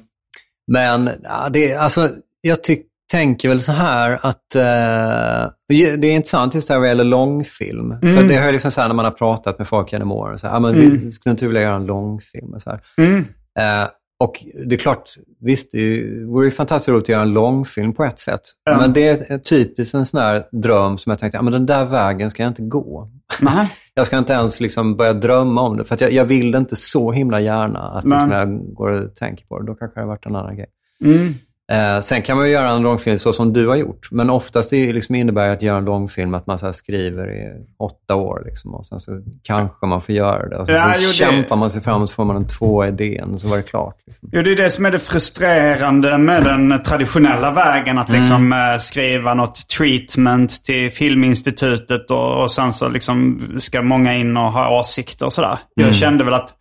[0.73, 1.11] men
[1.51, 6.75] det, alltså, jag tyck, tänker väl så här att eh, det är intressant just det
[6.75, 7.93] här vad gäller långfilm.
[7.93, 8.17] Mm.
[8.17, 10.39] För det har jag liksom så här när man har pratat med folk genom åren.
[10.39, 12.55] Så här, ah, men vi skulle inte vilja göra en långfilm.
[12.55, 12.79] Och, så.
[12.99, 13.19] Mm.
[13.59, 13.89] Eh,
[14.21, 18.05] och det är klart, visst, det vore ju fantastiskt roligt att göra en långfilm på
[18.05, 18.41] ett sätt.
[18.65, 18.79] Ja.
[18.81, 21.85] Men det är typiskt en sån här dröm som jag tänkte, ah, men den där
[21.85, 23.11] vägen ska jag inte gå.
[23.41, 23.73] Nej.
[23.95, 26.77] Jag ska inte ens liksom börja drömma om det, för jag, jag vill det inte
[26.77, 29.67] så himla gärna att liksom jag går och tänker på det.
[29.67, 30.67] Då kanske det har varit en annan grej.
[31.05, 31.35] Mm.
[31.73, 34.09] Eh, sen kan man ju göra en långfilm så som du har gjort.
[34.11, 38.15] Men oftast det liksom innebär att göra en långfilm att man så skriver i åtta
[38.15, 38.43] år.
[38.47, 40.57] Liksom, och sen så kanske man får göra det.
[40.57, 42.47] Och sen Ja, så jo, det- kämpar man sig fram och så får man en
[42.47, 43.95] tvåa-idén och så var det klart.
[44.07, 44.29] Liksom.
[44.33, 47.99] Jo, det är det som är det frustrerande med den traditionella vägen.
[47.99, 48.73] Att liksom Mm.
[48.73, 54.53] eh, skriva något treatment till Filminstitutet och, och sen så liksom ska många in och
[54.53, 55.59] ha åsikter och sådär.
[55.77, 55.89] Mm.
[55.89, 56.55] Jag kände väl att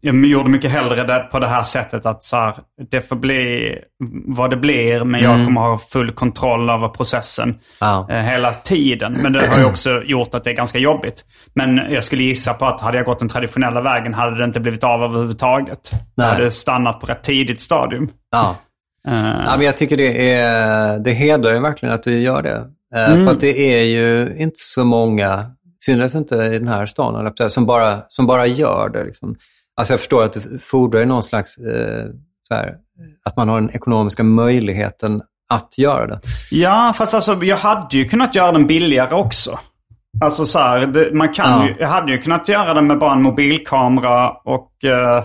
[0.00, 2.54] jag gjorde mycket hellre det på det här sättet att så här,
[2.90, 3.74] det får bli
[4.26, 8.10] vad det blir men jag kommer ha full kontroll över processen Mm.
[8.10, 9.12] Eh, hela tiden.
[9.22, 11.24] Men det har ju också gjort att det är ganska jobbigt.
[11.54, 14.60] Men jag skulle gissa på att hade jag gått den traditionella vägen hade det inte
[14.60, 15.90] blivit av överhuvudtaget.
[16.14, 16.28] Nej.
[16.28, 18.08] hade stannat på rätt tidigt stadium.
[18.30, 18.56] Ja.
[19.08, 19.14] Eh,
[19.46, 22.64] Ja, men jag tycker det, är, det hedrar ju verkligen att du gör det.
[22.94, 23.26] Eh, Mm.
[23.26, 25.40] För att det är ju inte så många,
[25.80, 29.04] i synnerhet inte i den här stan, jag som bara, som bara gör det.
[29.04, 29.36] Liksom.
[29.76, 32.04] Alltså jag förstår att det fordrar någon slags, eh,
[32.48, 32.74] så här,
[33.24, 36.20] att man har den ekonomiska möjligheten att göra det.
[36.50, 39.58] Ja, fast alltså jag hade ju kunnat göra den billigare också.
[40.24, 41.68] Alltså så här, det, man kan Ja.
[41.68, 45.24] ju, jag hade ju kunnat göra den med bara en mobilkamera och, eh,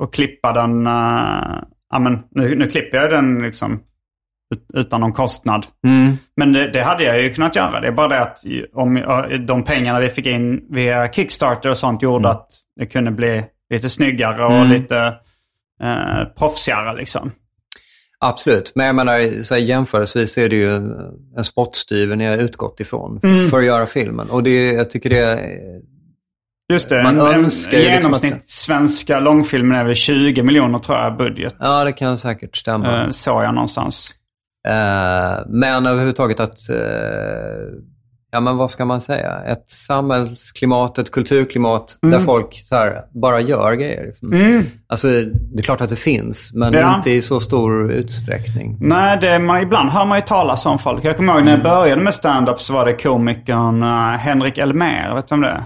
[0.00, 0.86] och klippa den.
[0.86, 3.80] Uh, ja, men nu, nu klipper jag den liksom
[4.54, 5.66] ut, utan någon kostnad.
[6.36, 7.80] Men det, det hade jag ju kunnat göra.
[7.80, 8.38] Det är bara det att
[8.72, 13.10] om eh, de pengarna vi fick in via Kickstarter och sånt gjorde att det kunde
[13.10, 14.96] bli lite snyggare och lite
[15.82, 17.30] eh, proffsigare liksom.
[18.18, 20.76] Absolut, men jag menar så här, jämförelsevis är det ju
[21.36, 23.50] en spottstyver ni har utgått ifrån Mm.
[23.50, 24.30] för att göra filmen.
[24.30, 25.60] Och det, jag tycker det är
[26.72, 27.02] Just det.
[27.02, 31.54] Man en, en, liksom genomsnitt att- svenska långfilmen är väl 20 miljoner tror jag budget.
[31.58, 33.02] Ja, det kan säkert stämma.
[33.04, 34.10] Eh, såg jag någonstans.
[34.68, 36.76] Eh, men överhuvudtaget att, eh,
[38.34, 43.40] ja men vad ska man säga, ett samhällsklimat, ett kulturklimat där folk så här, bara
[43.40, 44.06] gör grejer.
[44.06, 44.62] Liksom.
[44.86, 45.06] Alltså,
[45.54, 46.96] det är klart att det finns, men Ja.
[46.96, 48.76] inte i så stor utsträckning.
[48.80, 51.04] Nej, det, man, ibland hör man ju talas om folk.
[51.04, 55.14] Jag kommer ihåg när jag började med stand-up så var det komikern uh, Henrik Elmer.
[55.14, 55.64] Vet du vem det är?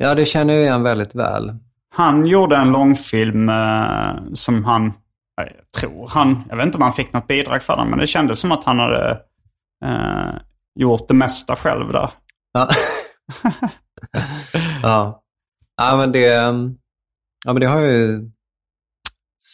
[0.00, 1.52] Ja, det känner jag igen väldigt väl.
[1.96, 4.92] Han gjorde en långfilm eh, som han,
[5.36, 8.06] jag tror han, jag vet inte om han fick något bidrag för den, men det
[8.06, 9.10] kändes som att han hade
[9.84, 10.34] eh,
[10.74, 12.10] gjort det mesta själv där.
[12.52, 12.68] Ja.
[14.82, 15.22] ja.
[15.76, 16.18] ja, men det,
[17.46, 18.30] ja, men det har jag ju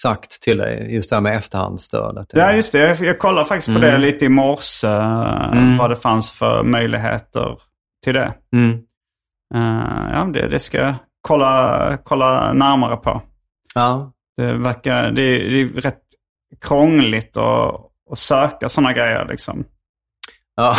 [0.03, 2.27] sagt till dig, just det här med efterhandsstöd.
[2.33, 3.01] Ja, just det.
[3.01, 4.87] Jag, kollade faktiskt på det lite i morse.
[4.89, 5.77] eh, Mm.
[5.77, 7.59] Vad det fanns för möjligheter
[8.05, 8.35] till det.
[8.57, 8.71] Mm.
[9.55, 13.23] Eh, ja, det, det ska jag kolla, kolla närmare på.
[13.75, 14.13] Ja.
[14.37, 16.03] Det verkar, det, är- det är rätt
[16.61, 17.75] krångligt att,
[18.11, 19.65] att söka sådana grejer liksom.
[20.57, 20.77] Ja.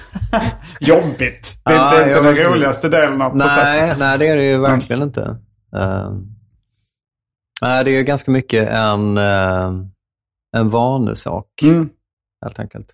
[0.80, 1.58] Jobbigt.
[1.64, 3.98] Det är Ja, inte, inte den roligaste delen av Nej, processen.
[3.98, 5.20] nej, det är det ju verkligen inte.
[5.76, 6.10] Uh,
[7.62, 9.72] nej, det är ju ganska mycket en, uh,
[10.56, 11.88] en vanesak, Mm.
[12.44, 12.92] helt enkelt.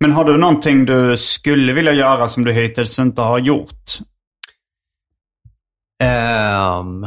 [0.00, 3.98] Men har du någonting du skulle vilja göra som du hittills inte har gjort?
[6.02, 7.06] Ehm,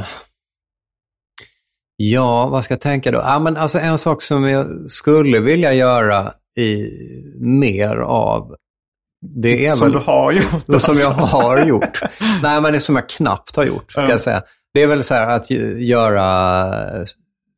[1.95, 3.17] ja, vad ska jag tänka då?
[3.17, 6.89] Ja, men alltså en sak som jag skulle vilja göra i,
[7.39, 8.55] mer av,
[9.21, 9.97] det är Som väl...
[9.97, 10.43] du har gjort?
[10.67, 11.37] Det som jag alltså.
[11.37, 12.01] har gjort.
[12.43, 14.09] Nej, men det som jag knappt har gjort, ska Ja.
[14.09, 14.43] jag säga.
[14.73, 15.49] Det är väl så här att
[15.79, 17.05] göra,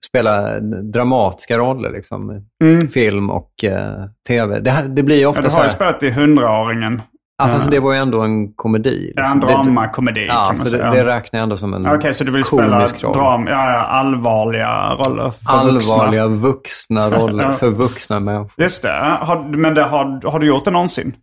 [0.07, 2.45] spela dramatiska roller, liksom.
[2.63, 2.87] Mm.
[2.87, 4.59] Film och eh, tv.
[4.59, 7.01] Det, det blir ju Ja, ofta du så har här, ju spelat i Hundraåringen.
[7.37, 9.13] Ja, fast det var ju ändå en komedi.
[9.15, 9.49] Ja, en liksom.
[9.49, 10.91] Det- dramakomedi Ja, kan man så det, säga.
[10.91, 13.79] det räknar jag ändå som en Okej, så du vill spela komisk dram, ja, ja,
[13.79, 15.93] allvarliga roller för vuxna?
[15.95, 17.53] Allvarliga vuxna roller Ja.
[17.53, 18.51] för vuxna människor.
[18.57, 19.17] Just det.
[19.21, 21.15] Har, men det, har, har du gjort det någonsin?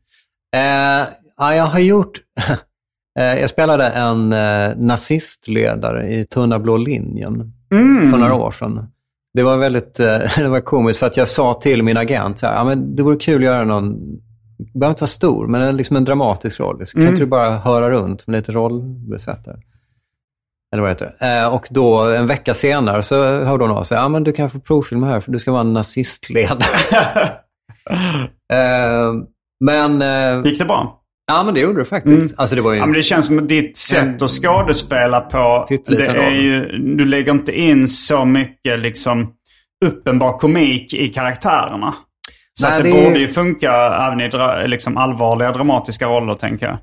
[0.56, 1.06] Eh,
[1.38, 2.18] ja, jag har gjort...
[3.18, 8.10] eh, jag spelade en eh, nazistledare i Tunna blå linjen Mm.
[8.10, 8.86] för några år sedan.
[9.34, 9.94] Det var väldigt
[10.36, 13.02] det var komiskt för att jag sa till min agent så här, ja, men det
[13.02, 14.23] vore kul att göra någon, det
[14.74, 16.86] behöver inte vara stor, men en- liksom en dramatisk roll.
[16.86, 17.12] Så kan Mm.
[17.14, 19.56] inte du bara höra runt med lite rollbesättare?
[20.72, 21.26] Eller vad heter det?
[21.40, 24.50] Eh, och då en vecka senare så hörde hon av sig, ja men du kan
[24.50, 26.58] få provfilma här för du ska vara en nazistledare.
[28.52, 29.12] eh,
[29.64, 31.00] men, eh, Gick det bra?
[31.26, 32.26] ja men det gjorde det faktiskt.
[32.26, 32.34] Mm.
[32.38, 32.78] Alltså det var ju...
[32.78, 37.04] Ja, men det känns som att ditt sätt att skådespela på, det är ju, du
[37.04, 39.32] lägger inte in så mycket liksom
[39.84, 41.94] uppenbar komik i karaktärerna.
[42.60, 43.72] Så Nej, att det, det borde ju funka
[44.06, 46.78] även i dra, liksom allvarliga dramatiska roller, tänker jag.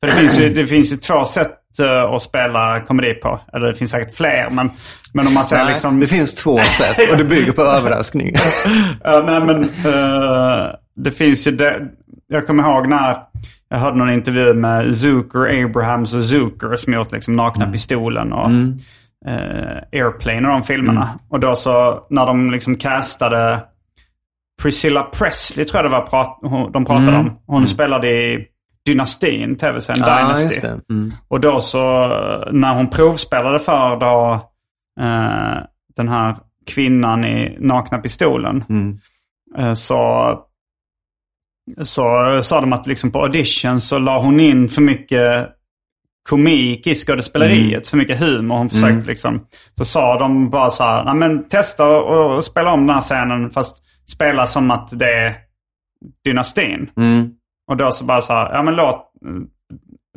[0.00, 3.40] För det finns ju, det finns ju två sätt eh, att spela komedi på.
[3.52, 4.70] Eller det finns säkert fler, men,
[5.14, 6.00] men om man säger liksom...
[6.00, 8.34] Det finns två sätt och det bygger på överraskning.
[9.04, 10.66] Nej, men eh,
[10.96, 11.88] det finns ju det.
[12.26, 13.16] Jag kommer ihåg när
[13.68, 18.50] jag hörde någon intervju med Zucker, Abrahams och Zucker som gjort liksom Nakna Pistolen och
[19.30, 21.08] eh, Airplane och de filmerna.
[21.30, 23.60] Och då så när de liksom castade
[24.62, 26.38] Priscilla Presley tror jag det var prat,
[26.72, 27.38] de pratade om.
[27.46, 28.46] Hon spelade i
[28.86, 30.60] Dynastin, tv-serien Ja, Dynasty.
[30.90, 31.12] Mm.
[31.28, 31.80] Och då så
[32.52, 34.32] när hon provspelade för då
[35.00, 35.62] eh,
[35.96, 36.36] den här
[36.66, 38.64] kvinnan i Nakna Pistolen.
[38.68, 38.98] Mm.
[39.58, 40.38] eh, så,
[41.82, 45.48] så sa de att liksom på audition så la hon in för mycket
[46.28, 48.56] komik i skådespeleriet, för mycket humor.
[48.56, 49.46] Hon försökte liksom,
[49.78, 53.02] så sa de bara så här, "Nej, men testa och, och spela om den här
[53.02, 55.36] scenen fast spela som att det är
[56.24, 56.90] dynastin.
[56.96, 57.30] Mm.
[57.70, 59.12] Och då så bara så här, ja men låt,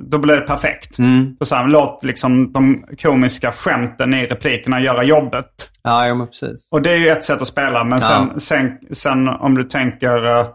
[0.01, 0.99] då blir det perfekt.
[0.99, 1.35] Mm.
[1.39, 5.51] Och så här, låt liksom de komiska skämten i replikerna göra jobbet.
[5.83, 6.69] Ja, ja, men precis.
[6.71, 7.83] Och det är ju ett sätt att spela.
[7.83, 8.39] Men sen, Ja.
[8.39, 10.47] sen, sen om du tänker eh,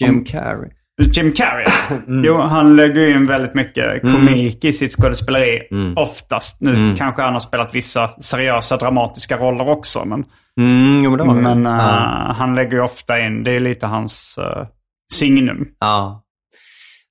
[0.00, 0.70] Jim Carrey.
[0.98, 1.66] Jim Carrey.
[2.08, 2.24] Mm.
[2.24, 5.60] Jo, han lägger in väldigt mycket komik i sitt skådespeleri.
[5.70, 5.94] Mm.
[5.96, 6.60] Oftast.
[6.60, 10.04] Nu kanske han har spelat vissa seriösa dramatiska roller också.
[10.04, 10.24] Men,
[10.58, 12.34] Mm, jo, men men ja.
[12.38, 14.66] han lägger ju ofta in, det är lite hans uh,
[15.12, 15.66] signum.
[15.80, 16.24] ja.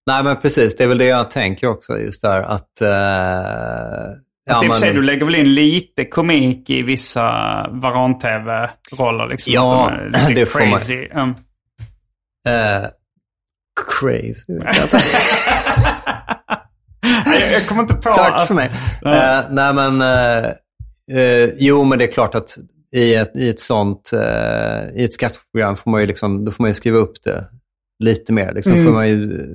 [0.08, 0.76] Nej, men precis.
[0.76, 2.82] Det är väl det jag tänker också, just där att...
[2.82, 4.18] Uh,
[4.50, 7.24] Alltså, i och för sig, du lägger väl in lite komik i vissa
[7.72, 9.28] varan-tv-roller?
[9.28, 11.08] Liksom, Ja, de är lite det får man- crazy.
[11.14, 11.30] Mm.
[12.48, 12.88] eh,
[14.00, 14.54] crazy.
[17.26, 18.48] jag, jag kommer inte på Tack att...
[18.48, 18.72] för mig.
[19.02, 19.40] Ja.
[19.40, 20.02] Eh, nej, men...
[20.02, 20.46] eh,
[21.22, 22.58] eh, jo, men det är klart att
[22.92, 24.12] i ett, i ett sånt...
[24.14, 27.46] eh, I ett skatteprogram får man ju liksom, då får man ju skriva upp det
[28.04, 28.54] lite mer.
[28.54, 28.86] Liksom Mm.
[28.86, 29.48] får man ju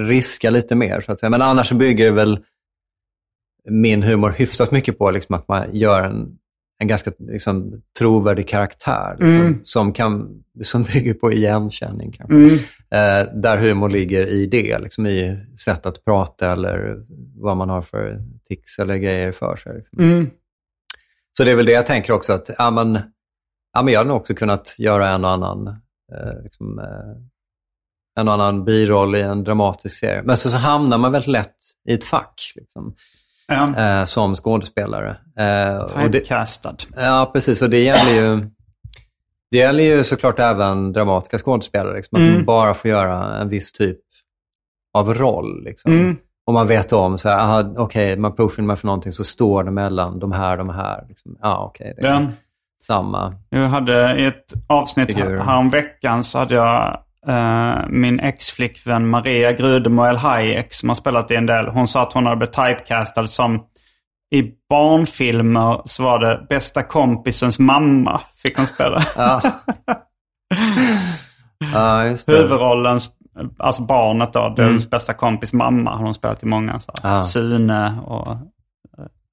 [0.00, 1.30] riska lite mer, så att säga.
[1.30, 2.38] Men annars bygger det väl
[3.70, 6.28] min humor hyfsat mycket på liksom, att man gör en,
[6.78, 9.16] en ganska liksom, trovärdig karaktär.
[9.18, 9.60] Liksom, Mm.
[9.62, 10.28] som, kan,
[10.62, 12.12] som bygger på igenkänning.
[12.12, 12.34] Kanske.
[12.36, 12.58] Mm.
[12.96, 17.04] Eh, där humor ligger i det, liksom i sätt att prata eller
[17.36, 18.18] vad man har för
[18.48, 19.74] tics eller grejer för sig.
[19.76, 19.98] Liksom.
[19.98, 20.30] Mm.
[21.36, 22.98] Så det är väl det jag tänker också, att ja, men,
[23.72, 25.66] ja, men jag hade nog också kunnat göra en och annan,
[26.12, 27.22] eh, liksom, eh,
[28.20, 30.22] en och annan biroll i en dramatisk serie.
[30.24, 31.56] Men så, så hamnar man väldigt lätt
[31.88, 32.94] i ett fack liksom,
[33.48, 33.76] Ja.
[33.78, 35.16] eh, som skådespelare.
[35.38, 36.76] Eh, Typecastad.
[36.96, 37.62] Ja, precis.
[37.62, 38.50] Och det gäller ju,
[39.50, 41.96] det gäller ju såklart även dramatiska skådespelare.
[41.96, 42.34] Liksom, att Mm.
[42.34, 43.98] man bara får göra en viss typ
[44.94, 45.64] av roll.
[45.64, 45.92] Liksom.
[45.92, 46.16] Mm.
[46.46, 50.18] Och man vet om, så här, okej, man provfilmar för någonting så står det mellan
[50.18, 51.04] de här och de här.
[51.08, 51.36] Liksom.
[51.42, 52.22] Ja, okej, det Ja.
[52.86, 53.34] samma.
[53.50, 55.38] Jag hade i ett avsnitt Figur.
[55.38, 61.30] här, veckan så hade jag eh, min ex-flickvän Maria Grudemo El Hayek som har spelat
[61.30, 61.66] i en del.
[61.68, 63.66] Hon sa att hon hade blivit typecastad som
[64.34, 69.02] i barnfilmer så var det bästa kompisens mamma fick hon spela.
[69.16, 69.42] Ja.
[71.72, 72.32] ja, just det.
[72.32, 73.10] Huvudrollens,
[73.58, 76.80] alltså barnet då, dens bästa kompis mamma har hon spelat i många.
[76.80, 76.92] Så.
[77.02, 77.22] Ja.
[77.22, 78.38] Sune och, eh,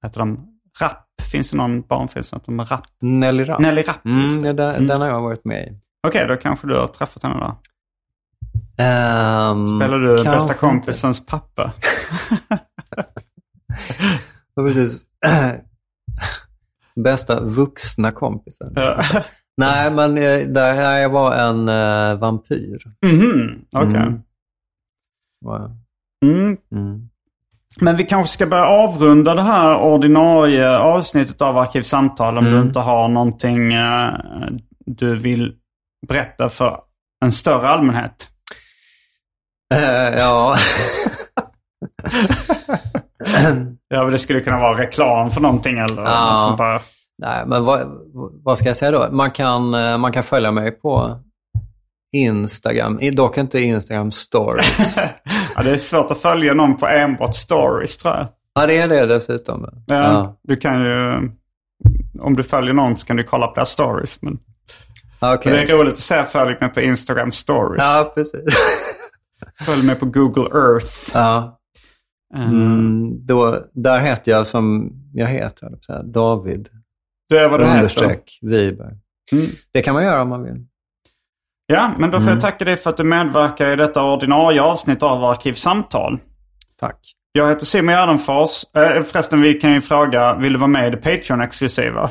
[0.02, 0.46] heter de,
[0.80, 1.00] Rapp.
[1.32, 2.84] Finns det någon barnfilm som heter Rapp?
[3.00, 3.60] Nelly Rapp.
[3.60, 4.52] Nelly Rapp, just Mm, det.
[4.52, 5.78] det, den, den har jag varit med i.
[6.06, 7.46] Okej, då kanske du har träffat henne då.
[8.84, 11.72] Um, Spelar du bästa kompisens pappa?
[14.54, 15.04] Ja, precis.
[17.04, 18.72] bästa vuxna kompisen.
[18.76, 19.02] Ja.
[19.56, 22.82] Nej, men eh, där jag var en uh, vampyr.
[23.06, 23.96] Mhm, okej.
[23.96, 24.22] Mm.
[25.40, 25.70] Var jag.
[26.32, 26.56] Mm.
[26.72, 27.08] Mm.
[27.80, 32.60] Men vi kanske ska börja avrunda det här ordinarie avsnittet av Arkivsamtal om Mm.
[32.60, 34.14] du inte har någonting eh,
[34.86, 35.56] du vill
[36.08, 36.80] berätta för
[37.24, 38.28] en större allmänhet.
[39.74, 40.56] Eh, ja.
[43.94, 46.32] Ja, men det skulle kunna vara reklam för någonting eller Ja.
[46.32, 46.80] något sånt där.
[47.18, 47.86] Nej, men vad,
[48.44, 49.08] vad ska jag säga då?
[49.12, 51.20] Man kan, eh, man kan följa mig på
[52.12, 53.00] Instagram.
[53.12, 54.98] Dock inte Instagram stories.
[55.56, 58.26] Ja, det är svårt att följa någon på enbart stories tror jag.
[58.54, 59.68] ja, det är det dessutom.
[59.86, 60.36] Ja, Ja.
[60.42, 61.14] Du kan ju,
[62.20, 64.22] om du följer någon så kan du kolla på deras stories.
[64.22, 64.38] Men
[65.20, 65.52] Okej.
[65.52, 67.82] Det är roligt att se följ mig på Instagram stories.
[67.84, 68.44] Ja, precis.
[69.66, 71.10] Följ mig på Google Earth.
[71.14, 71.58] ja.
[72.34, 76.68] Eh, Mm, då, där heter jag som jag heter, att säga, David
[77.28, 78.96] Det är vad det understreck Wiberg.
[79.32, 79.46] Mm.
[79.72, 80.66] Det kan man göra om man vill.
[81.66, 82.32] Ja, men då får Mm.
[82.34, 86.18] jag tacka dig för att du medverkar i detta ordinarie avsnitt av Arkivsamtal.
[86.80, 86.96] Tack.
[87.32, 88.64] Jag heter Simon Gärdenfors.
[88.76, 92.10] Eh, förresten, vi kan ju fråga, vill du vara med i det Patreon-exklusiva?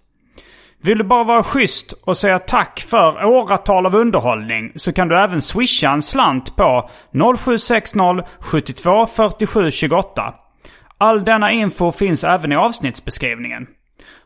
[0.83, 5.17] Vill du bara vara schysst och säga tack för åratal av underhållning så kan du
[5.19, 6.89] även swisha en slant på
[7.37, 7.97] 0760
[8.39, 10.33] 72 47 28.
[10.97, 13.67] All denna info finns även i avsnittsbeskrivningen.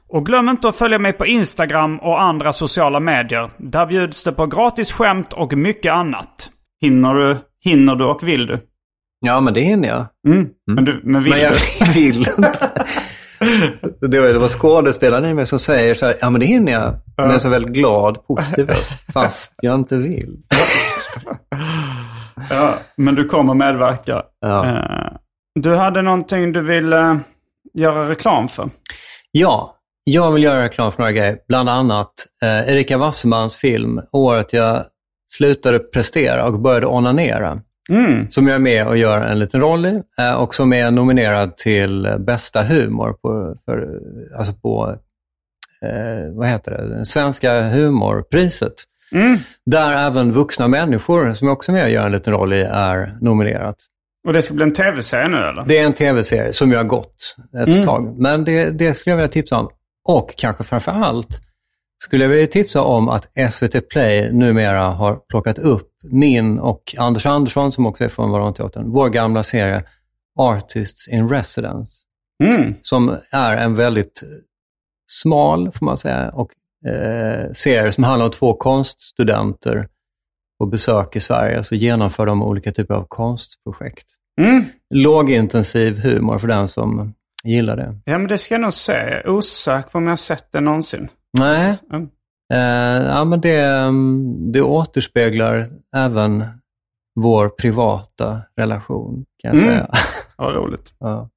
[0.09, 3.49] Och glöm inte att följa mig på Instagram och andra sociala medier.
[3.57, 6.49] Där bjuds det på gratis skämt och mycket annat.
[6.81, 8.59] Hinner du, hinner du och vill du?
[9.19, 10.05] Ja, men det hinner jag.
[10.27, 10.47] Mm.
[10.67, 11.85] Men, du, men vill Men jag du?
[11.93, 12.71] vill inte.
[14.01, 16.71] Det var, det var skådespelaren i mig som säger så här, ja men det hinner
[16.71, 16.93] jag.
[17.17, 20.37] Men jag är så väldigt glad, positiv röst, fast jag inte vill.
[22.49, 24.23] Ja, men du kommer medverka.
[24.39, 24.65] Ja.
[24.65, 25.17] Eh,
[25.59, 27.19] du hade någonting du ville
[27.73, 28.69] göra reklam för?
[29.31, 31.37] Ja, jag vill göra reklam för några grejer.
[31.47, 34.85] Bland annat eh, Erika Wassermans film Året jag
[35.31, 37.61] slutade prestera och började onanera.
[37.89, 38.29] Mm.
[38.31, 41.57] Som jag är med och gör en liten roll i eh, och som är nominerad
[41.57, 43.99] till bästa humor på, för,
[44.37, 44.95] alltså på
[45.81, 47.05] eh, vad heter det?
[47.05, 48.73] Svenska humorpriset.
[49.11, 49.37] Mm.
[49.65, 52.61] Där även vuxna människor, som jag också är med och gör en liten roll i,
[52.61, 53.75] är nominerat.
[54.27, 55.65] Och det ska bli en tv-serie nu eller?
[55.67, 57.83] Det är en tv-serie som jag har gått ett Mm.
[57.83, 58.19] tag.
[58.19, 59.69] Men det, det skulle jag vilja tipsa om.
[60.07, 61.39] Och kanske framför allt
[62.03, 67.25] skulle jag vilja tipsa om att SVT Play numera har plockat upp min och Anders
[67.25, 69.83] Andersson, som också är från Varanteatern, vår gamla serie
[70.39, 72.01] Artists in Residence.
[72.43, 72.73] Mm.
[72.81, 74.23] Som är en väldigt
[75.07, 76.51] smal, får man säga, och
[76.89, 79.87] eh, serie som handlar om två konststudenter
[80.59, 81.63] på besök i Sverige.
[81.63, 84.07] Så genomför de olika typer av konstprojekt.
[84.41, 84.63] Mm.
[84.89, 87.13] Lågintensiv humor för den som
[87.43, 87.99] gillar det.
[88.05, 91.07] Ja, men det ska jag nog är osäker på om jag har sett det någonsin.
[91.37, 92.09] Nej, Mm.
[92.53, 96.45] Eh, ja, men det, mm, det återspeglar även
[97.19, 99.69] vår privata relation, kan jag Mm.
[99.75, 99.89] säga.
[100.37, 100.93] Ja, roligt.
[100.99, 101.29] Ja.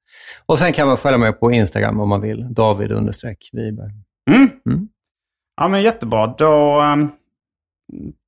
[0.47, 2.55] Och sen kan man följa mig på Instagram om man vill.
[2.55, 3.91] David understreck Wiberg.
[4.31, 4.51] Mm.
[4.71, 4.89] Mm.
[5.61, 6.27] Ja, men jättebra.
[6.39, 7.11] Då, ehm,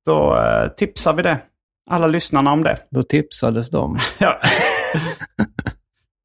[0.05, 1.37] då eh, tipsar vi det.
[1.89, 2.75] Alla lyssnarna om det.
[2.89, 3.97] Då tipsades de.
[4.19, 4.39] Ja.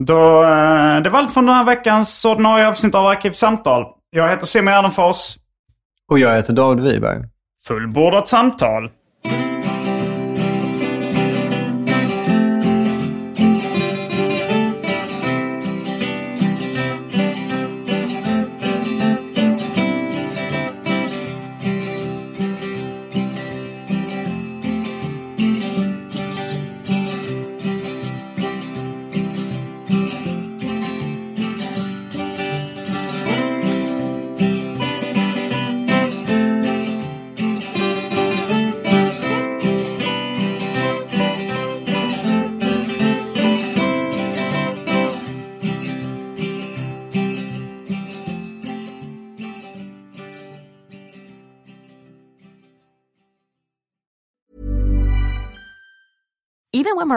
[0.04, 3.84] Då, eh, det var allt från den här veckans ordinarie avsnitt av Arkivsamtal.
[4.10, 5.36] Jag heter Simon Gärdenfors.
[6.10, 7.24] Och jag heter David Wiberg.
[7.66, 8.90] Fullbordat samtal.